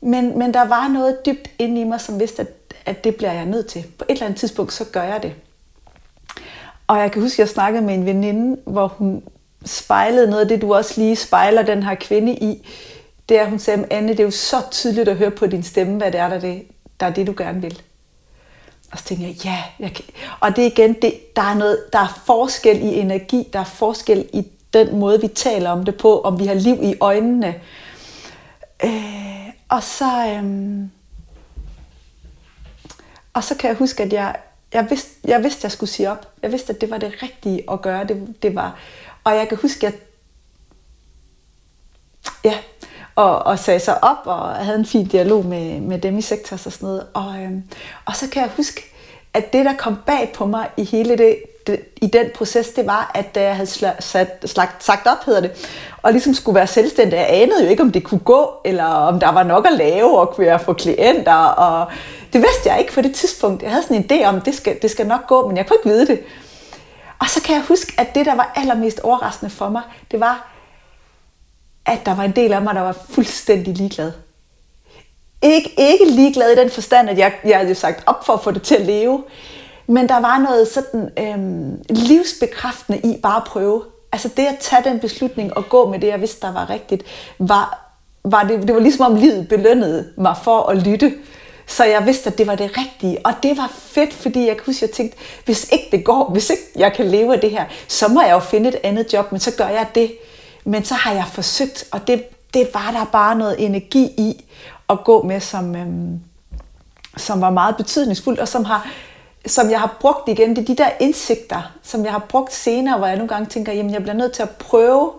men, 0.00 0.38
men 0.38 0.54
der 0.54 0.64
var 0.64 0.88
noget 0.88 1.26
dybt 1.26 1.50
inde 1.58 1.80
i 1.80 1.84
mig, 1.84 2.00
som 2.00 2.20
vidste, 2.20 2.42
at 2.42 2.62
at 2.86 3.04
det 3.04 3.16
bliver 3.16 3.32
jeg 3.32 3.46
nødt 3.46 3.66
til. 3.66 3.84
På 3.98 4.04
et 4.08 4.12
eller 4.12 4.26
andet 4.26 4.40
tidspunkt, 4.40 4.72
så 4.72 4.84
gør 4.84 5.02
jeg 5.02 5.22
det. 5.22 5.34
Og 6.86 6.98
jeg 6.98 7.12
kan 7.12 7.22
huske, 7.22 7.34
at 7.34 7.38
jeg 7.38 7.48
snakkede 7.48 7.84
med 7.84 7.94
en 7.94 8.06
veninde, 8.06 8.60
hvor 8.66 8.86
hun 8.86 9.22
spejlede 9.64 10.30
noget 10.30 10.42
af 10.42 10.48
det, 10.48 10.62
du 10.62 10.74
også 10.74 11.00
lige 11.00 11.16
spejler 11.16 11.62
den 11.62 11.82
her 11.82 11.94
kvinde 11.94 12.32
i. 12.32 12.68
Det 13.28 13.38
er, 13.38 13.44
hun 13.44 13.58
sagde, 13.58 13.86
Anne, 13.90 14.08
det 14.08 14.20
er 14.20 14.24
jo 14.24 14.30
så 14.30 14.56
tydeligt 14.70 15.08
at 15.08 15.16
høre 15.16 15.30
på 15.30 15.46
din 15.46 15.62
stemme, 15.62 15.96
hvad 15.96 16.12
det 16.12 16.20
er, 16.20 16.28
der 16.28 16.40
det, 16.40 16.62
der 17.02 17.08
er 17.08 17.12
det 17.12 17.26
du 17.26 17.34
gerne 17.36 17.60
vil. 17.60 17.82
Og 18.92 18.98
så 18.98 19.04
tænker 19.04 19.26
jeg, 19.26 19.44
ja, 19.44 19.62
jeg 19.78 19.94
kan. 19.94 20.04
og 20.40 20.56
det 20.56 20.66
er 20.66 20.70
igen, 20.70 20.92
det, 21.02 21.36
der, 21.36 21.42
er 21.42 21.54
noget, 21.54 21.78
der 21.92 21.98
er 21.98 22.22
forskel 22.26 22.82
i 22.82 22.98
energi, 22.98 23.48
der 23.52 23.60
er 23.60 23.64
forskel 23.64 24.28
i 24.32 24.46
den 24.72 24.98
måde, 24.98 25.20
vi 25.20 25.28
taler 25.28 25.70
om 25.70 25.84
det 25.84 25.96
på, 25.96 26.20
om 26.20 26.38
vi 26.38 26.46
har 26.46 26.54
liv 26.54 26.78
i 26.82 26.94
øjnene. 27.00 27.60
Øh, 28.84 29.48
og 29.68 29.82
så, 29.82 30.26
øhm, 30.28 30.90
og 33.32 33.44
så 33.44 33.54
kan 33.54 33.68
jeg 33.68 33.76
huske, 33.76 34.02
at 34.02 34.12
jeg, 34.12 34.36
jeg, 34.72 34.86
vidste, 34.90 35.10
jeg 35.24 35.42
vidste, 35.42 35.58
at 35.58 35.62
jeg 35.62 35.72
skulle 35.72 35.90
sige 35.90 36.10
op. 36.10 36.32
Jeg 36.42 36.52
vidste, 36.52 36.72
at 36.72 36.80
det 36.80 36.90
var 36.90 36.98
det 36.98 37.22
rigtige 37.22 37.70
at 37.70 37.82
gøre. 37.82 38.04
Det, 38.04 38.42
det 38.42 38.54
var, 38.54 38.78
og 39.24 39.34
jeg 39.34 39.48
kan 39.48 39.58
huske, 39.58 39.86
at 39.86 39.94
ja, 42.44 42.58
og, 43.16 43.38
og 43.38 43.58
sagde 43.58 43.80
sig 43.80 44.04
op 44.04 44.18
og 44.24 44.48
havde 44.48 44.78
en 44.78 44.86
fin 44.86 45.06
dialog 45.06 45.44
med, 45.44 45.80
med 45.80 45.98
dem 45.98 46.18
i 46.18 46.22
sektors 46.22 46.66
og 46.66 46.72
sådan 46.72 46.86
noget. 46.86 47.06
Og, 47.14 47.34
øhm, 47.42 47.62
og 48.04 48.16
så 48.16 48.30
kan 48.30 48.42
jeg 48.42 48.50
huske, 48.56 48.92
at 49.34 49.52
det, 49.52 49.64
der 49.64 49.76
kom 49.76 49.98
bag 50.06 50.32
på 50.34 50.46
mig 50.46 50.68
i 50.76 50.84
hele 50.84 51.18
det, 51.18 51.36
det 51.66 51.80
i 51.96 52.06
den 52.06 52.26
proces, 52.34 52.68
det 52.68 52.86
var, 52.86 53.10
at 53.14 53.34
da 53.34 53.42
jeg 53.42 53.56
havde 53.56 53.94
sat, 54.00 54.44
slagt, 54.44 54.84
sagt 54.84 55.06
op, 55.06 55.24
hedder 55.26 55.40
det, 55.40 55.50
og 56.02 56.12
ligesom 56.12 56.34
skulle 56.34 56.54
være 56.54 56.66
selvstændig, 56.66 57.16
jeg 57.16 57.26
anede 57.30 57.64
jo 57.64 57.70
ikke, 57.70 57.82
om 57.82 57.92
det 57.92 58.04
kunne 58.04 58.20
gå, 58.20 58.50
eller 58.64 58.84
om 58.84 59.20
der 59.20 59.32
var 59.32 59.42
nok 59.42 59.66
at 59.66 59.72
lave, 59.72 60.18
og 60.18 60.30
kunne 60.30 60.46
jeg 60.46 60.60
få 60.60 60.72
klienter, 60.72 61.34
og 61.34 61.86
det 62.32 62.40
vidste 62.40 62.68
jeg 62.70 62.78
ikke 62.78 62.92
på 62.92 63.00
det 63.00 63.14
tidspunkt. 63.14 63.62
Jeg 63.62 63.70
havde 63.70 63.82
sådan 63.82 63.96
en 63.96 64.04
idé 64.12 64.24
om, 64.24 64.40
det 64.40 64.54
skal, 64.54 64.78
det 64.82 64.90
skal 64.90 65.06
nok 65.06 65.26
gå, 65.26 65.48
men 65.48 65.56
jeg 65.56 65.66
kunne 65.66 65.76
ikke 65.76 65.88
vide 65.88 66.06
det. 66.06 66.20
Og 67.18 67.28
så 67.28 67.42
kan 67.42 67.54
jeg 67.54 67.62
huske, 67.62 67.92
at 67.98 68.14
det, 68.14 68.26
der 68.26 68.34
var 68.34 68.52
allermest 68.56 69.00
overraskende 69.00 69.50
for 69.50 69.68
mig, 69.68 69.82
det 70.10 70.20
var, 70.20 70.52
at 71.86 72.06
der 72.06 72.14
var 72.14 72.22
en 72.22 72.36
del 72.36 72.52
af 72.52 72.62
mig, 72.62 72.74
der 72.74 72.80
var 72.80 72.96
fuldstændig 73.10 73.74
ligeglad. 73.74 74.12
Ikke, 75.42 75.70
ikke 75.78 76.04
ligeglad 76.10 76.50
i 76.52 76.56
den 76.56 76.70
forstand, 76.70 77.10
at 77.10 77.18
jeg, 77.18 77.32
jeg 77.44 77.58
havde 77.58 77.74
sagt 77.74 78.02
op 78.06 78.26
for 78.26 78.32
at 78.32 78.40
få 78.40 78.50
det 78.50 78.62
til 78.62 78.74
at 78.74 78.86
leve, 78.86 79.24
men 79.86 80.08
der 80.08 80.20
var 80.20 80.38
noget 80.38 80.68
sådan 80.68 81.10
øhm, 81.18 81.82
livsbekræftende 81.90 82.98
i 82.98 83.20
bare 83.22 83.36
at 83.36 83.44
prøve. 83.44 83.82
Altså 84.12 84.28
det 84.36 84.46
at 84.46 84.58
tage 84.60 84.84
den 84.84 85.00
beslutning 85.00 85.56
og 85.56 85.68
gå 85.68 85.90
med 85.90 85.98
det, 85.98 86.06
jeg 86.06 86.20
vidste, 86.20 86.46
der 86.46 86.52
var 86.52 86.70
rigtigt, 86.70 87.02
var, 87.38 87.92
var 88.24 88.42
det, 88.42 88.62
det 88.62 88.74
var 88.74 88.80
ligesom 88.80 89.12
om 89.12 89.16
livet 89.16 89.48
belønnede 89.48 90.12
mig 90.16 90.36
for 90.42 90.62
at 90.62 90.86
lytte. 90.86 91.14
Så 91.66 91.84
jeg 91.84 92.06
vidste, 92.06 92.30
at 92.30 92.38
det 92.38 92.46
var 92.46 92.54
det 92.54 92.78
rigtige. 92.78 93.18
Og 93.26 93.32
det 93.42 93.56
var 93.56 93.72
fedt, 93.76 94.12
fordi 94.12 94.46
jeg 94.46 94.56
kunne 94.56 94.66
huske, 94.66 94.84
at 94.84 94.88
jeg 94.88 94.96
tænkte, 94.96 95.18
hvis 95.44 95.68
ikke 95.72 95.88
det 95.92 96.04
går, 96.04 96.30
hvis 96.32 96.50
ikke 96.50 96.62
jeg 96.76 96.92
kan 96.92 97.06
leve 97.06 97.34
af 97.34 97.40
det 97.40 97.50
her, 97.50 97.64
så 97.88 98.08
må 98.08 98.22
jeg 98.22 98.30
jo 98.30 98.38
finde 98.38 98.68
et 98.68 98.76
andet 98.82 99.12
job, 99.12 99.32
men 99.32 99.40
så 99.40 99.52
gør 99.56 99.68
jeg 99.68 99.86
det. 99.94 100.12
Men 100.64 100.84
så 100.84 100.94
har 100.94 101.12
jeg 101.12 101.24
forsøgt, 101.32 101.84
og 101.90 102.06
det, 102.06 102.24
det 102.54 102.68
var 102.74 102.90
der 102.90 103.04
bare 103.04 103.34
noget 103.34 103.64
energi 103.64 104.04
i 104.04 104.44
at 104.90 105.04
gå 105.04 105.22
med, 105.22 105.40
som, 105.40 105.76
øhm, 105.76 106.20
som 107.16 107.40
var 107.40 107.50
meget 107.50 107.76
betydningsfuldt, 107.76 108.40
og 108.40 108.48
som, 108.48 108.64
har, 108.64 108.88
som 109.46 109.70
jeg 109.70 109.80
har 109.80 109.96
brugt 110.00 110.28
igen. 110.28 110.56
Det 110.56 110.58
er 110.58 110.74
de 110.74 110.76
der 110.76 110.90
indsigter, 111.00 111.72
som 111.82 112.04
jeg 112.04 112.12
har 112.12 112.26
brugt 112.28 112.54
senere, 112.54 112.98
hvor 112.98 113.06
jeg 113.06 113.16
nogle 113.16 113.28
gange 113.28 113.46
tænker, 113.46 113.72
jamen 113.72 113.92
jeg 113.92 114.02
bliver 114.02 114.16
nødt 114.16 114.32
til 114.32 114.42
at 114.42 114.50
prøve, 114.50 115.12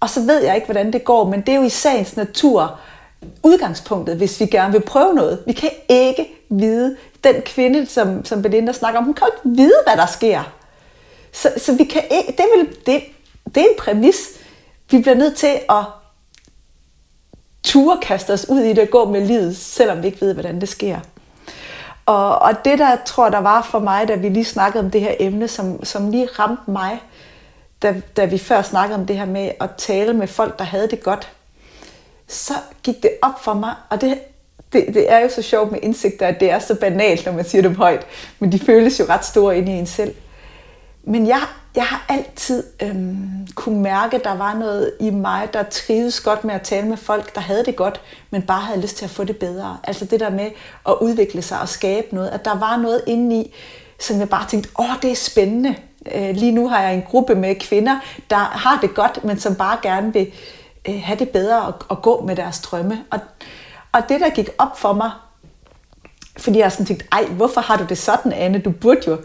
og 0.00 0.10
så 0.10 0.20
ved 0.20 0.42
jeg 0.42 0.54
ikke, 0.54 0.66
hvordan 0.66 0.92
det 0.92 1.04
går, 1.04 1.24
men 1.24 1.40
det 1.40 1.48
er 1.48 1.56
jo 1.56 1.62
i 1.62 1.68
sagens 1.68 2.16
natur, 2.16 2.78
udgangspunktet, 3.42 4.16
hvis 4.16 4.40
vi 4.40 4.46
gerne 4.46 4.72
vil 4.72 4.80
prøve 4.80 5.14
noget. 5.14 5.42
Vi 5.46 5.52
kan 5.52 5.70
ikke 5.88 6.28
vide, 6.48 6.96
den 7.24 7.34
kvinde, 7.42 7.86
som, 7.86 8.24
som 8.24 8.42
Belinda 8.42 8.72
snakker 8.72 8.98
om, 8.98 9.04
hun 9.04 9.14
kan 9.14 9.26
ikke 9.26 9.56
vide, 9.56 9.74
hvad 9.86 9.96
der 9.96 10.06
sker. 10.06 10.52
Så, 11.32 11.52
så 11.56 11.74
vi 11.74 11.84
kan 11.84 12.02
ikke, 12.10 12.34
det, 12.36 12.46
vil, 12.56 12.76
det, 12.86 13.02
det 13.54 13.62
er 13.62 13.68
en 13.68 13.76
præmis. 13.78 14.28
Vi 14.90 15.00
bliver 15.00 15.14
nødt 15.14 15.36
til 15.36 15.60
at 15.70 15.84
ture 17.62 17.98
kaste 18.02 18.32
os 18.32 18.48
ud 18.48 18.60
i 18.60 18.68
det 18.68 18.78
og 18.78 18.88
gå 18.88 19.04
med 19.04 19.26
livet, 19.26 19.56
selvom 19.56 20.02
vi 20.02 20.06
ikke 20.06 20.20
ved, 20.20 20.34
hvordan 20.34 20.60
det 20.60 20.68
sker. 20.68 21.00
Og, 22.06 22.38
og 22.38 22.64
det, 22.64 22.78
der 22.78 22.96
tror 23.06 23.28
der 23.28 23.38
var 23.38 23.62
for 23.62 23.78
mig, 23.78 24.08
da 24.08 24.14
vi 24.14 24.28
lige 24.28 24.44
snakkede 24.44 24.84
om 24.84 24.90
det 24.90 25.00
her 25.00 25.14
emne, 25.20 25.48
som, 25.48 25.84
som 25.84 26.10
lige 26.10 26.26
ramte 26.26 26.70
mig, 26.70 27.00
da, 27.82 28.02
da 28.16 28.24
vi 28.24 28.38
før 28.38 28.62
snakkede 28.62 28.98
om 28.98 29.06
det 29.06 29.16
her 29.16 29.24
med 29.24 29.50
at 29.60 29.70
tale 29.78 30.12
med 30.12 30.26
folk, 30.26 30.58
der 30.58 30.64
havde 30.64 30.88
det 30.88 31.02
godt, 31.02 31.32
så 32.28 32.54
gik 32.82 33.02
det 33.02 33.10
op 33.22 33.42
for 33.44 33.54
mig, 33.54 33.74
og 33.90 34.00
det, 34.00 34.18
det, 34.72 34.86
det 34.94 35.12
er 35.12 35.18
jo 35.18 35.28
så 35.28 35.42
sjovt 35.42 35.72
med 35.72 35.78
indsigter, 35.82 36.26
at 36.26 36.40
det 36.40 36.50
er 36.50 36.58
så 36.58 36.74
banalt, 36.74 37.26
når 37.26 37.32
man 37.32 37.44
siger 37.44 37.62
dem 37.62 37.74
højt, 37.74 38.06
men 38.38 38.52
de 38.52 38.58
føles 38.58 39.00
jo 39.00 39.04
ret 39.08 39.24
store 39.24 39.58
inde 39.58 39.72
i 39.72 39.74
en 39.74 39.86
selv. 39.86 40.14
Men 41.04 41.26
jeg, 41.26 41.40
jeg 41.76 41.84
har 41.84 42.04
altid 42.08 42.64
øhm, 42.82 43.46
kunne 43.54 43.80
mærke, 43.80 44.16
at 44.16 44.24
der 44.24 44.34
var 44.34 44.54
noget 44.54 44.92
i 45.00 45.10
mig, 45.10 45.48
der 45.52 45.62
trives 45.62 46.20
godt 46.20 46.44
med 46.44 46.54
at 46.54 46.62
tale 46.62 46.88
med 46.88 46.96
folk, 46.96 47.34
der 47.34 47.40
havde 47.40 47.64
det 47.64 47.76
godt, 47.76 48.00
men 48.30 48.42
bare 48.42 48.60
havde 48.60 48.80
lyst 48.80 48.96
til 48.96 49.04
at 49.04 49.10
få 49.10 49.24
det 49.24 49.36
bedre. 49.36 49.78
Altså 49.84 50.04
det 50.04 50.20
der 50.20 50.30
med 50.30 50.50
at 50.88 50.94
udvikle 51.00 51.42
sig 51.42 51.60
og 51.60 51.68
skabe 51.68 52.14
noget. 52.14 52.28
At 52.28 52.44
der 52.44 52.58
var 52.58 52.76
noget 52.76 53.02
inde 53.06 53.36
i, 53.36 53.54
som 54.00 54.18
jeg 54.18 54.28
bare 54.28 54.48
tænkte, 54.48 54.70
åh, 54.78 54.94
det 55.02 55.10
er 55.10 55.16
spændende. 55.16 55.74
Øh, 56.14 56.36
lige 56.36 56.52
nu 56.52 56.68
har 56.68 56.82
jeg 56.82 56.94
en 56.94 57.02
gruppe 57.02 57.34
med 57.34 57.54
kvinder, 57.54 58.00
der 58.30 58.36
har 58.36 58.78
det 58.80 58.94
godt, 58.94 59.24
men 59.24 59.40
som 59.40 59.54
bare 59.54 59.78
gerne 59.82 60.12
vil 60.12 60.32
øh, 60.88 61.00
have 61.04 61.18
det 61.18 61.28
bedre 61.28 61.62
og, 61.62 61.74
og 61.88 62.02
gå 62.02 62.24
med 62.26 62.36
deres 62.36 62.60
drømme. 62.60 63.04
Og, 63.10 63.20
og 63.92 64.02
det, 64.08 64.20
der 64.20 64.30
gik 64.30 64.48
op 64.58 64.78
for 64.78 64.92
mig 64.92 65.10
Fordi 66.38 66.58
jeg 66.58 66.72
sådan 66.72 66.86
tænkte, 66.86 67.06
ej, 67.12 67.24
hvorfor 67.24 67.60
har 67.60 67.76
du 67.76 67.84
det 67.88 67.98
sådan, 67.98 68.32
Anne? 68.32 68.58
Du 68.58 68.70
burde 68.70 69.00
jo, 69.06 69.16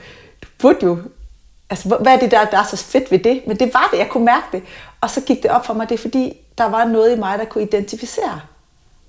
du 0.41 0.47
burde 0.59 0.85
jo 0.85 0.97
altså, 1.69 1.97
hvad 2.01 2.13
er 2.13 2.19
det 2.19 2.31
der, 2.31 2.45
der 2.45 2.57
er 2.57 2.63
så 2.63 2.77
fedt 2.77 3.11
ved 3.11 3.19
det? 3.19 3.41
Men 3.47 3.59
det 3.59 3.73
var 3.73 3.89
det, 3.91 3.97
jeg 3.97 4.09
kunne 4.09 4.25
mærke 4.25 4.45
det. 4.51 4.63
Og 5.01 5.09
så 5.09 5.21
gik 5.21 5.43
det 5.43 5.51
op 5.51 5.65
for 5.65 5.73
mig, 5.73 5.89
det 5.89 5.95
er 5.95 6.01
fordi, 6.01 6.37
der 6.57 6.65
var 6.65 6.85
noget 6.85 7.15
i 7.15 7.19
mig, 7.19 7.39
der 7.39 7.45
kunne 7.45 7.63
identificere 7.63 8.41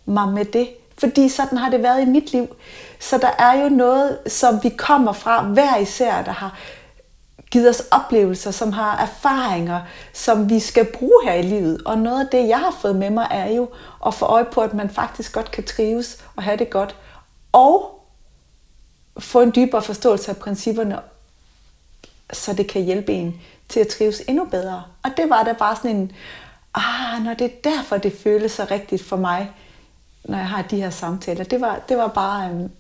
mig 0.07 0.29
med 0.29 0.45
det. 0.45 0.69
Fordi 0.99 1.29
sådan 1.29 1.59
har 1.59 1.71
det 1.71 1.83
været 1.83 2.03
i 2.03 2.05
mit 2.05 2.33
liv. 2.33 2.57
Så 3.01 3.19
der 3.19 3.31
er 3.39 3.63
jo 3.63 3.69
noget, 3.69 4.19
som 4.27 4.63
vi 4.63 4.69
kommer 4.69 5.13
fra 5.13 5.43
hver 5.43 5.77
især, 5.77 6.23
der 6.23 6.33
har 6.33 6.59
givet 7.51 7.69
os 7.69 7.83
oplevelser, 7.91 8.51
som 8.51 8.73
har 8.73 8.99
erfaringer, 8.99 9.81
som 10.13 10.51
vi 10.51 10.61
skal 10.61 10.85
bruge 10.85 11.25
her 11.25 11.33
i 11.33 11.43
livet. 11.43 11.83
Og 11.85 11.99
noget 11.99 12.21
af 12.21 12.27
det, 12.33 12.49
jeg 12.49 12.59
har 12.59 12.77
fået 12.81 12.97
med 12.97 13.11
mig, 13.11 13.27
er 13.31 13.51
jo 13.51 13.69
at 14.07 14.15
få 14.15 14.25
øje 14.27 14.45
på, 14.45 14.61
at 14.61 14.75
man 14.75 14.91
faktisk 14.91 15.33
godt 15.33 15.51
kan 15.51 15.65
trives 15.65 16.25
og 16.37 16.43
have 16.43 16.57
det 16.57 16.71
godt. 16.71 16.97
Og 17.53 18.03
få 19.19 19.41
en 19.41 19.53
dybere 19.57 19.83
forståelse 19.83 20.31
af 20.31 20.37
principperne, 20.37 20.99
så 22.33 22.53
det 22.53 22.67
kan 22.69 22.83
hjælpe 22.83 23.13
en 23.13 23.41
til 23.69 23.81
at 23.81 23.89
trives 23.89 24.23
endnu 24.29 24.45
bedre. 24.45 24.83
Og 25.03 25.11
det 25.17 25.31
var 25.31 25.43
da 25.43 25.53
bare 25.53 25.77
sådan 25.77 25.97
en, 25.97 26.13
ah, 26.75 27.25
når 27.25 27.35
det 27.35 27.45
er 27.45 27.71
derfor, 27.71 27.97
det 27.97 28.13
føles 28.23 28.53
så 28.53 28.67
rigtigt 28.71 29.05
for 29.05 29.17
mig, 29.17 29.51
når 30.25 30.39
jeg 30.39 30.49
har 30.49 30.63
de 30.63 30.77
her 30.77 30.91
samtaler. 30.91 31.45
Det 31.45 31.61
var, 31.61 31.81
det 31.89 31.97
var 31.97 32.09
bare 32.09 32.51
øhm, 32.51 32.71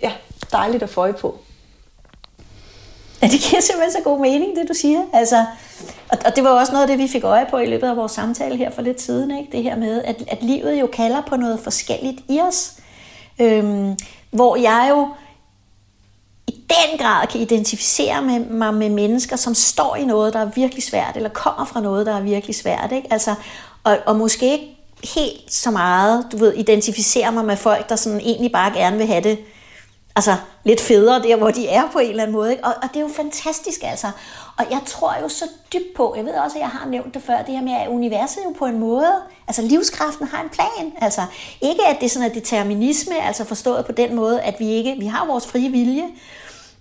ja, 0.00 0.12
dejligt 0.52 0.82
at 0.82 0.90
få 0.90 1.00
øje 1.00 1.12
på. 1.12 1.38
Ja, 3.22 3.26
det 3.26 3.40
giver 3.40 3.60
simpelthen 3.62 3.92
så 3.92 4.00
god 4.04 4.20
mening, 4.20 4.56
det 4.56 4.68
du 4.68 4.74
siger. 4.74 5.02
Altså, 5.12 5.46
og, 6.08 6.18
og 6.24 6.36
det 6.36 6.44
var 6.44 6.50
også 6.50 6.72
noget 6.72 6.82
af 6.82 6.88
det, 6.88 6.98
vi 6.98 7.08
fik 7.08 7.24
øje 7.24 7.46
på 7.50 7.58
i 7.58 7.66
løbet 7.66 7.88
af 7.88 7.96
vores 7.96 8.12
samtale 8.12 8.56
her 8.56 8.70
for 8.70 8.82
lidt 8.82 9.00
siden. 9.00 9.38
Ikke? 9.38 9.52
Det 9.52 9.62
her 9.62 9.76
med, 9.76 10.02
at, 10.02 10.24
at 10.28 10.42
livet 10.42 10.80
jo 10.80 10.86
kalder 10.86 11.20
på 11.20 11.36
noget 11.36 11.60
forskelligt 11.60 12.20
i 12.28 12.40
os. 12.40 12.74
Øhm, 13.38 13.96
hvor 14.30 14.56
jeg 14.56 14.86
jo 14.90 15.08
den 16.72 16.98
grad 16.98 17.26
kan 17.26 17.40
identificere 17.40 18.22
med, 18.22 18.40
mig 18.40 18.74
med 18.74 18.88
mennesker, 18.88 19.36
som 19.36 19.54
står 19.54 19.96
i 19.96 20.04
noget, 20.04 20.32
der 20.32 20.40
er 20.40 20.50
virkelig 20.54 20.82
svært, 20.82 21.16
eller 21.16 21.28
kommer 21.28 21.64
fra 21.64 21.80
noget, 21.80 22.06
der 22.06 22.16
er 22.16 22.20
virkelig 22.20 22.56
svært. 22.56 22.92
Ikke? 22.92 23.08
Altså, 23.10 23.34
og, 23.84 23.98
og 24.06 24.16
måske 24.16 24.52
ikke 24.52 24.78
helt 25.14 25.52
så 25.52 25.70
meget, 25.70 26.26
du 26.32 26.36
ved, 26.36 26.54
identificere 26.54 27.32
mig 27.32 27.44
med 27.44 27.56
folk, 27.56 27.88
der 27.88 27.96
sådan 27.96 28.20
egentlig 28.20 28.52
bare 28.52 28.72
gerne 28.72 28.96
vil 28.96 29.06
have 29.06 29.22
det 29.22 29.38
altså, 30.16 30.36
lidt 30.64 30.80
federe 30.80 31.22
der, 31.22 31.36
hvor 31.36 31.50
de 31.50 31.68
er 31.68 31.82
på 31.92 31.98
en 31.98 32.10
eller 32.10 32.22
anden 32.22 32.36
måde. 32.36 32.50
Ikke? 32.50 32.64
Og, 32.64 32.74
og 32.82 32.88
det 32.88 32.96
er 32.96 33.00
jo 33.00 33.10
fantastisk, 33.16 33.80
altså. 33.82 34.06
Og 34.58 34.64
jeg 34.70 34.80
tror 34.86 35.14
jo 35.22 35.28
så 35.28 35.44
dybt 35.72 35.94
på, 35.96 36.14
jeg 36.16 36.24
ved 36.24 36.32
også, 36.32 36.56
at 36.56 36.60
jeg 36.60 36.68
har 36.68 36.86
nævnt 36.88 37.14
det 37.14 37.22
før, 37.22 37.42
det 37.42 37.54
her 37.54 37.62
med, 37.62 37.72
at 37.72 37.88
universet 37.88 38.38
jo 38.44 38.54
på 38.58 38.66
en 38.66 38.78
måde, 38.78 39.12
altså 39.48 39.62
livskraften 39.62 40.26
har 40.26 40.42
en 40.42 40.48
plan. 40.48 40.92
Altså, 41.00 41.20
ikke 41.60 41.86
at 41.86 41.96
det 42.00 42.06
er 42.06 42.10
sådan 42.10 42.30
en 42.30 42.34
determinisme, 42.34 43.22
altså 43.22 43.44
forstået 43.44 43.86
på 43.86 43.92
den 43.92 44.14
måde, 44.14 44.40
at 44.40 44.54
vi 44.58 44.68
ikke, 44.68 44.96
vi 44.98 45.06
har 45.06 45.26
vores 45.26 45.46
frie 45.46 45.70
vilje, 45.70 46.04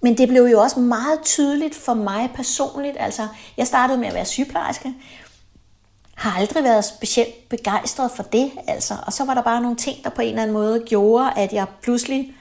men 0.01 0.17
det 0.17 0.27
blev 0.27 0.43
jo 0.43 0.61
også 0.61 0.79
meget 0.79 1.21
tydeligt 1.23 1.75
for 1.75 1.93
mig 1.93 2.29
personligt. 2.35 2.97
Altså, 2.99 3.27
jeg 3.57 3.67
startede 3.67 3.99
med 3.99 4.07
at 4.07 4.13
være 4.13 4.25
sygeplejerske, 4.25 4.93
har 6.15 6.39
aldrig 6.39 6.63
været 6.63 6.85
specielt 6.85 7.49
begejstret 7.49 8.11
for 8.11 8.23
det, 8.23 8.51
altså. 8.67 8.93
Og 9.05 9.13
så 9.13 9.25
var 9.25 9.33
der 9.33 9.41
bare 9.41 9.61
nogle 9.61 9.77
ting, 9.77 10.03
der 10.03 10.09
på 10.09 10.21
en 10.21 10.27
eller 10.27 10.41
anden 10.41 10.53
måde 10.53 10.83
gjorde, 10.87 11.31
at 11.35 11.53
jeg 11.53 11.67
pludselig, 11.81 12.35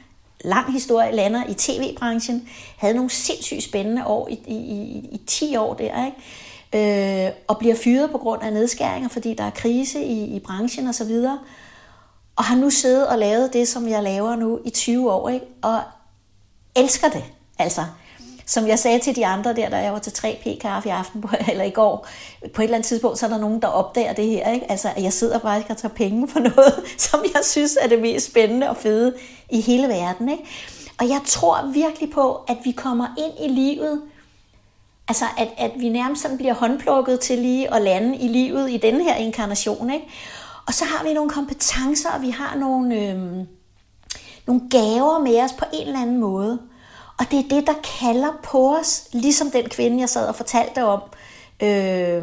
lang 0.44 0.72
historie, 0.72 1.12
lander 1.12 1.46
i 1.48 1.54
tv-branchen, 1.54 2.48
havde 2.76 2.94
nogle 2.94 3.10
sindssygt 3.10 3.62
spændende 3.62 4.06
år 4.06 4.28
i, 4.28 4.40
i, 4.46 4.54
i, 4.54 5.08
i 5.12 5.20
10 5.26 5.56
år 5.56 5.74
der, 5.74 6.04
ikke? 6.06 6.16
Øh, 7.26 7.32
og 7.48 7.58
bliver 7.58 7.74
fyret 7.74 8.10
på 8.10 8.18
grund 8.18 8.42
af 8.42 8.52
nedskæringer, 8.52 9.08
fordi 9.08 9.34
der 9.34 9.44
er 9.44 9.50
krise 9.50 10.04
i, 10.04 10.36
i 10.36 10.38
branchen 10.38 10.86
og 10.86 10.94
så 10.94 11.04
videre. 11.04 11.38
Og 12.36 12.44
har 12.44 12.56
nu 12.56 12.70
siddet 12.70 13.06
og 13.06 13.18
lavet 13.18 13.52
det, 13.52 13.68
som 13.68 13.88
jeg 13.88 14.02
laver 14.02 14.36
nu 14.36 14.60
i 14.64 14.70
20 14.70 15.12
år, 15.12 15.28
ikke? 15.28 15.46
og 15.62 15.80
elsker 16.76 17.08
det. 17.08 17.24
Altså, 17.60 17.84
som 18.46 18.66
jeg 18.66 18.78
sagde 18.78 18.98
til 18.98 19.16
de 19.16 19.26
andre 19.26 19.54
der, 19.54 19.68
da 19.68 19.76
jeg 19.76 19.92
var 19.92 19.98
til 19.98 20.10
3P 20.10 20.58
kaffe 20.58 20.88
i 20.88 20.92
aften, 20.92 21.24
eller 21.50 21.64
i 21.64 21.70
går, 21.70 22.06
på 22.54 22.62
et 22.62 22.64
eller 22.64 22.76
andet 22.76 22.88
tidspunkt, 22.88 23.18
så 23.18 23.26
er 23.26 23.30
der 23.30 23.38
nogen, 23.38 23.62
der 23.62 23.68
opdager 23.68 24.12
det 24.12 24.26
her. 24.26 24.52
Ikke? 24.52 24.70
Altså, 24.70 24.88
at 24.96 25.02
jeg 25.02 25.12
sidder 25.12 25.38
bare 25.38 25.62
og 25.68 25.76
tager 25.76 25.94
penge 25.94 26.28
for 26.28 26.40
noget, 26.56 26.74
som 26.98 27.20
jeg 27.34 27.44
synes 27.44 27.78
er 27.80 27.88
det 27.88 28.00
mest 28.00 28.26
spændende 28.26 28.70
og 28.70 28.76
fede 28.76 29.14
i 29.50 29.60
hele 29.60 29.88
verden. 29.88 30.28
Ikke? 30.28 30.44
Og 30.98 31.08
jeg 31.08 31.20
tror 31.26 31.66
virkelig 31.72 32.10
på, 32.10 32.34
at 32.34 32.56
vi 32.64 32.70
kommer 32.70 33.06
ind 33.18 33.50
i 33.50 33.54
livet, 33.54 34.02
altså 35.08 35.24
at, 35.38 35.48
at 35.58 35.70
vi 35.76 35.88
nærmest 35.88 36.22
sådan 36.22 36.36
bliver 36.36 36.54
håndplukket 36.54 37.20
til 37.20 37.38
lige 37.38 37.74
at 37.74 37.82
lande 37.82 38.16
i 38.16 38.28
livet 38.28 38.70
i 38.70 38.76
den 38.76 39.00
her 39.00 39.14
inkarnation. 39.14 39.90
Ikke? 39.90 40.06
Og 40.66 40.74
så 40.74 40.84
har 40.84 41.04
vi 41.04 41.14
nogle 41.14 41.30
kompetencer, 41.30 42.10
og 42.10 42.22
vi 42.22 42.30
har 42.30 42.56
nogle, 42.56 42.94
øh, 42.94 43.46
nogle 44.46 44.62
gaver 44.70 45.18
med 45.18 45.42
os 45.42 45.52
på 45.52 45.64
en 45.72 45.86
eller 45.86 46.02
anden 46.02 46.20
måde. 46.20 46.58
Og 47.20 47.26
det 47.30 47.38
er 47.38 47.48
det, 47.56 47.66
der 47.66 47.74
kalder 48.00 48.38
på 48.42 48.76
os, 48.76 49.08
ligesom 49.12 49.50
den 49.50 49.68
kvinde, 49.68 50.00
jeg 50.00 50.08
sad 50.08 50.28
og 50.28 50.34
fortalte 50.34 50.84
om, 50.84 51.00
øh, 51.62 52.22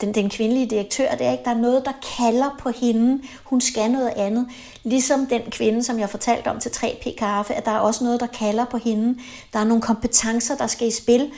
den, 0.00 0.14
den 0.14 0.30
kvindelige 0.30 0.66
direktør, 0.66 1.10
det 1.10 1.26
er 1.26 1.32
ikke, 1.32 1.44
der 1.44 1.50
er 1.50 1.58
noget, 1.58 1.84
der 1.84 1.92
kalder 2.18 2.56
på 2.58 2.70
hende. 2.70 3.22
Hun 3.44 3.60
skal 3.60 3.90
noget 3.90 4.12
andet. 4.16 4.48
Ligesom 4.82 5.26
den 5.26 5.42
kvinde, 5.50 5.84
som 5.84 5.98
jeg 5.98 6.10
fortalte 6.10 6.48
om 6.48 6.60
til 6.60 6.70
3P 6.70 7.16
Kaffe, 7.18 7.54
at 7.54 7.64
der 7.64 7.70
er 7.70 7.78
også 7.78 8.04
noget, 8.04 8.20
der 8.20 8.26
kalder 8.26 8.64
på 8.64 8.76
hende. 8.76 9.18
Der 9.52 9.58
er 9.58 9.64
nogle 9.64 9.82
kompetencer, 9.82 10.56
der 10.56 10.66
skal 10.66 10.88
i 10.88 10.90
spil. 10.90 11.30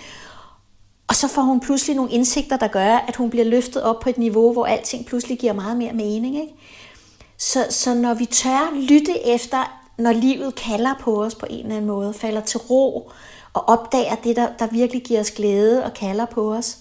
Og 1.09 1.15
så 1.15 1.29
får 1.29 1.43
hun 1.43 1.61
pludselig 1.61 1.97
nogle 1.97 2.13
indsigter, 2.13 2.57
der 2.57 2.69
gør, 2.69 2.97
at 3.09 3.17
hun 3.17 3.31
bliver 3.31 3.45
løftet 3.45 3.83
op 3.83 4.01
på 4.01 4.09
et 4.09 4.19
niveau, 4.19 4.53
hvor 4.53 4.67
alting 4.67 5.07
pludselig 5.07 5.39
giver 5.39 5.53
meget 5.53 5.77
mere 5.77 5.93
mening. 5.93 6.37
Ikke? 6.37 6.55
Så, 7.39 7.67
så 7.71 7.95
når 7.95 8.15
vi 8.15 8.27
tør 8.27 8.75
lytte 8.75 9.27
efter 9.27 9.82
når 9.99 10.13
livet 10.13 10.55
kalder 10.55 10.95
på 11.01 11.25
os 11.25 11.35
på 11.35 11.47
en 11.51 11.59
eller 11.59 11.77
anden 11.77 11.91
måde, 11.91 12.15
falder 12.15 12.41
til 12.41 12.61
ro 12.61 13.11
og 13.53 13.69
opdager 13.69 14.15
det, 14.15 14.37
der, 14.37 14.49
der 14.59 14.67
virkelig 14.67 15.03
giver 15.03 15.21
os 15.21 15.31
glæde 15.31 15.85
og 15.85 15.95
kalder 15.95 16.25
på 16.27 16.55
os. 16.55 16.79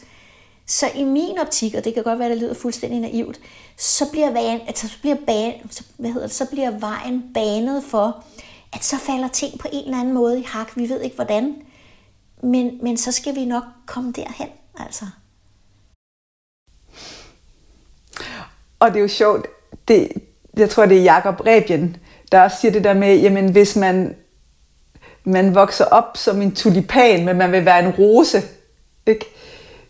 Så 0.65 0.85
i 0.95 1.03
min 1.03 1.39
optik, 1.39 1.75
og 1.75 1.83
det 1.83 1.93
kan 1.93 2.03
godt 2.03 2.19
være, 2.19 2.27
at 2.27 2.31
det 2.31 2.43
lyder 2.43 2.53
fuldstændig 2.53 2.99
naivt, 2.99 3.39
så 3.77 4.11
bliver, 4.11 4.31
vejen, 4.31 4.59
altså, 4.67 4.87
så 4.87 4.97
bliver, 5.01 5.15
ban, 5.27 5.53
så, 5.69 5.83
hvad 5.97 6.11
hedder 6.11 6.27
det, 6.27 6.35
så 6.35 6.45
bliver 6.45 6.79
vejen 6.79 7.23
banet 7.33 7.83
for, 7.83 8.23
at 8.73 8.83
så 8.83 8.97
falder 8.97 9.27
ting 9.27 9.59
på 9.59 9.67
en 9.71 9.85
eller 9.85 9.99
anden 9.99 10.13
måde 10.13 10.39
i 10.39 10.43
hak. 10.43 10.77
Vi 10.77 10.89
ved 10.89 11.01
ikke 11.01 11.15
hvordan, 11.15 11.55
men, 12.43 12.79
men 12.81 12.97
så 12.97 13.11
skal 13.11 13.35
vi 13.35 13.45
nok 13.45 13.63
komme 13.85 14.11
derhen. 14.11 14.49
Altså. 14.79 15.05
Og 18.79 18.89
det 18.89 18.97
er 18.97 19.01
jo 19.01 19.07
sjovt, 19.07 19.47
det, 19.87 20.11
jeg 20.57 20.69
tror, 20.69 20.85
det 20.85 20.97
er 20.97 21.03
Jakob 21.03 21.39
Rebien, 21.39 21.97
der 22.31 22.41
også 22.41 22.57
siger 22.57 22.71
det 22.71 22.83
der 22.83 22.93
med, 22.93 23.17
jamen 23.17 23.51
hvis 23.51 23.75
man, 23.75 24.15
man 25.23 25.55
vokser 25.55 25.85
op 25.85 26.17
som 26.17 26.41
en 26.41 26.55
tulipan, 26.55 27.25
men 27.25 27.37
man 27.37 27.51
vil 27.51 27.65
være 27.65 27.85
en 27.85 27.91
rose, 27.91 28.41
ikke? 29.05 29.25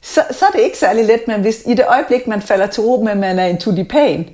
Så, 0.01 0.23
så 0.31 0.45
er 0.45 0.51
det 0.51 0.61
ikke 0.61 0.77
særlig 0.77 1.05
let, 1.05 1.27
men 1.27 1.41
hvis 1.41 1.63
i 1.67 1.73
det 1.73 1.85
øjeblik, 1.87 2.27
man 2.27 2.41
falder 2.41 2.67
til 2.67 2.83
ro 2.83 3.03
med, 3.03 3.11
at 3.11 3.17
man 3.17 3.39
er 3.39 3.45
en 3.45 3.57
tulipan, 3.57 4.29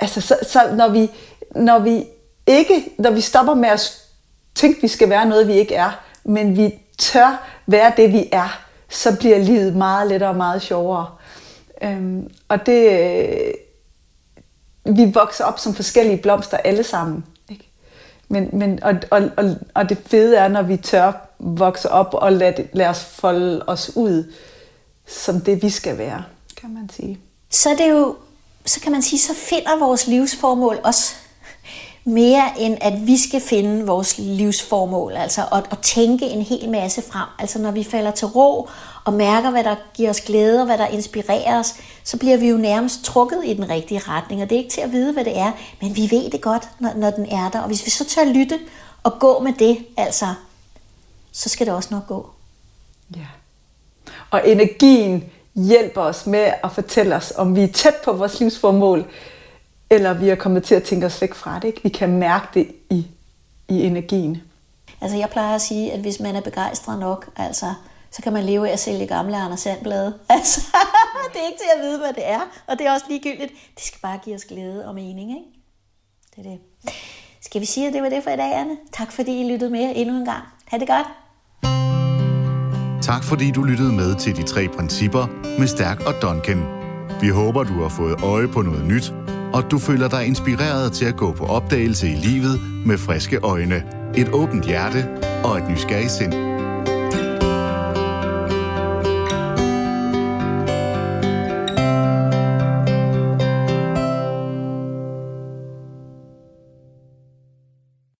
altså 0.00 0.20
så, 0.20 0.36
så 0.42 0.60
når, 0.76 0.88
vi, 0.88 1.10
når 1.54 1.78
vi 1.78 2.04
ikke, 2.46 2.92
når 2.98 3.10
vi 3.10 3.20
stopper 3.20 3.54
med 3.54 3.68
at 3.68 3.92
tænke, 4.54 4.82
vi 4.82 4.88
skal 4.88 5.10
være 5.10 5.28
noget, 5.28 5.48
vi 5.48 5.52
ikke 5.52 5.74
er, 5.74 6.04
men 6.24 6.56
vi 6.56 6.74
tør 6.98 7.46
være 7.66 7.92
det, 7.96 8.12
vi 8.12 8.28
er, 8.32 8.64
så 8.88 9.16
bliver 9.18 9.38
livet 9.38 9.76
meget 9.76 10.08
lettere 10.08 10.30
og 10.30 10.36
meget 10.36 10.62
sjovere. 10.62 11.06
Øhm, 11.82 12.30
og 12.48 12.66
det, 12.66 13.52
vi 14.84 15.04
vokser 15.04 15.44
op 15.44 15.58
som 15.58 15.74
forskellige 15.74 16.16
blomster 16.16 16.56
alle 16.56 16.82
sammen. 16.82 17.24
Ikke? 17.50 17.70
Men, 18.28 18.48
men, 18.52 18.82
og, 18.82 18.94
og, 19.10 19.30
og, 19.36 19.56
og 19.74 19.88
det 19.88 19.98
fede 20.06 20.36
er, 20.36 20.48
når 20.48 20.62
vi 20.62 20.76
tør 20.76 21.12
vokse 21.38 21.90
op 21.90 22.14
og 22.14 22.32
lade, 22.32 22.68
lade 22.72 22.88
os 22.88 23.04
folde 23.04 23.64
os 23.66 23.96
ud 23.96 24.32
som 25.06 25.40
det, 25.40 25.62
vi 25.62 25.70
skal 25.70 25.98
være, 25.98 26.24
kan 26.56 26.74
man 26.74 26.88
sige. 26.96 27.18
Så 27.50 27.70
er 27.70 27.76
det 27.76 27.90
jo, 27.90 28.16
så 28.66 28.80
kan 28.80 28.92
man 28.92 29.02
sige, 29.02 29.20
så 29.20 29.34
finder 29.34 29.78
vores 29.78 30.06
livsformål 30.06 30.78
også 30.84 31.14
mere 32.04 32.44
end 32.58 32.78
at 32.80 33.06
vi 33.06 33.18
skal 33.18 33.40
finde 33.40 33.86
vores 33.86 34.18
livsformål, 34.18 35.12
altså 35.12 35.42
at, 35.52 35.64
at 35.70 35.78
tænke 35.78 36.26
en 36.26 36.42
hel 36.42 36.70
masse 36.70 37.02
frem. 37.02 37.28
Altså 37.38 37.58
når 37.58 37.70
vi 37.70 37.84
falder 37.84 38.10
til 38.10 38.26
ro 38.26 38.68
og 39.04 39.12
mærker, 39.12 39.50
hvad 39.50 39.64
der 39.64 39.76
giver 39.94 40.10
os 40.10 40.20
glæde 40.20 40.60
og 40.60 40.66
hvad 40.66 40.78
der 40.78 40.86
inspirerer 40.86 41.58
os, 41.58 41.74
så 42.04 42.16
bliver 42.16 42.36
vi 42.36 42.48
jo 42.48 42.56
nærmest 42.56 43.04
trukket 43.04 43.42
i 43.44 43.54
den 43.54 43.70
rigtige 43.70 44.00
retning. 44.00 44.42
Og 44.42 44.50
det 44.50 44.56
er 44.56 44.58
ikke 44.58 44.74
til 44.74 44.80
at 44.80 44.92
vide, 44.92 45.12
hvad 45.12 45.24
det 45.24 45.38
er, 45.38 45.52
men 45.82 45.96
vi 45.96 46.08
ved 46.10 46.30
det 46.30 46.40
godt, 46.40 46.68
når, 46.78 46.92
når 46.96 47.10
den 47.10 47.26
er 47.26 47.50
der. 47.50 47.60
Og 47.60 47.66
hvis 47.66 47.84
vi 47.86 47.90
så 47.90 48.04
tør 48.04 48.24
lytte 48.24 48.58
og 49.02 49.18
gå 49.18 49.40
med 49.40 49.52
det, 49.52 49.86
altså, 49.96 50.26
så 51.32 51.48
skal 51.48 51.66
det 51.66 51.74
også 51.74 51.88
nok 51.92 52.06
gå. 52.06 52.30
Ja. 53.16 53.26
Og 54.30 54.48
energien 54.50 55.24
hjælper 55.54 56.00
os 56.00 56.26
med 56.26 56.52
at 56.64 56.72
fortælle 56.72 57.16
os, 57.16 57.32
om 57.36 57.56
vi 57.56 57.62
er 57.62 57.72
tæt 57.72 57.94
på 58.04 58.12
vores 58.12 58.40
livsformål, 58.40 59.04
eller 59.90 60.12
vi 60.12 60.28
er 60.28 60.34
kommet 60.34 60.64
til 60.64 60.74
at 60.74 60.82
tænke 60.82 61.06
os 61.06 61.20
væk 61.20 61.34
fra 61.34 61.58
det. 61.58 61.68
Ikke? 61.68 61.82
Vi 61.82 61.88
kan 61.88 62.18
mærke 62.18 62.46
det 62.54 62.72
i, 62.90 63.06
i 63.68 63.82
energien. 63.82 64.42
Altså 65.00 65.16
jeg 65.16 65.30
plejer 65.30 65.54
at 65.54 65.62
sige, 65.62 65.92
at 65.92 66.00
hvis 66.00 66.20
man 66.20 66.36
er 66.36 66.40
begejstret 66.40 66.98
nok, 66.98 67.30
altså, 67.36 67.74
så 68.16 68.22
kan 68.22 68.32
man 68.32 68.44
leve 68.44 68.68
af 68.68 68.72
at 68.72 68.78
sælge 68.78 69.06
gamle 69.06 69.36
Anders 69.36 69.60
Sandblade. 69.60 70.18
Altså, 70.28 70.60
det 71.32 71.40
er 71.42 71.46
ikke 71.46 71.58
til 71.58 71.70
at 71.76 71.82
vide, 71.82 71.98
hvad 71.98 72.12
det 72.12 72.28
er, 72.28 72.40
og 72.66 72.78
det 72.78 72.86
er 72.86 72.92
også 72.92 73.06
ligegyldigt. 73.08 73.52
Det 73.74 73.84
skal 73.84 74.00
bare 74.02 74.18
give 74.24 74.36
os 74.36 74.44
glæde 74.44 74.88
og 74.88 74.94
mening, 74.94 75.30
ikke? 75.30 75.42
Det 76.36 76.46
er 76.46 76.50
det. 76.50 76.58
Skal 77.40 77.60
vi 77.60 77.66
sige, 77.66 77.86
at 77.86 77.92
det 77.92 78.02
var 78.02 78.08
det 78.08 78.22
for 78.22 78.30
i 78.30 78.36
dag, 78.36 78.54
Anne? 78.54 78.76
Tak 78.92 79.12
fordi 79.12 79.40
I 79.40 79.52
lyttede 79.52 79.70
med 79.70 79.92
endnu 79.96 80.16
en 80.18 80.24
gang. 80.24 80.42
Ha' 80.66 80.78
det 80.78 80.88
godt. 80.88 81.06
Tak 83.02 83.24
fordi 83.24 83.50
du 83.50 83.62
lyttede 83.62 83.92
med 83.92 84.14
til 84.14 84.36
de 84.36 84.42
tre 84.42 84.68
principper 84.68 85.26
med 85.58 85.66
Stærk 85.66 86.00
og 86.00 86.14
Duncan. 86.22 86.64
Vi 87.20 87.28
håber, 87.28 87.64
du 87.64 87.82
har 87.82 87.88
fået 87.88 88.22
øje 88.22 88.48
på 88.48 88.62
noget 88.62 88.84
nyt, 88.84 89.12
og 89.52 89.70
du 89.70 89.78
føler 89.78 90.08
dig 90.08 90.26
inspireret 90.26 90.92
til 90.92 91.04
at 91.04 91.16
gå 91.16 91.32
på 91.32 91.44
opdagelse 91.46 92.08
i 92.08 92.14
livet 92.14 92.60
med 92.86 92.98
friske 92.98 93.38
øjne, 93.42 93.82
et 94.16 94.28
åbent 94.28 94.66
hjerte 94.66 95.08
og 95.44 95.58
et 95.58 95.70
nysgerrigt 95.70 96.10
sind. 96.10 96.53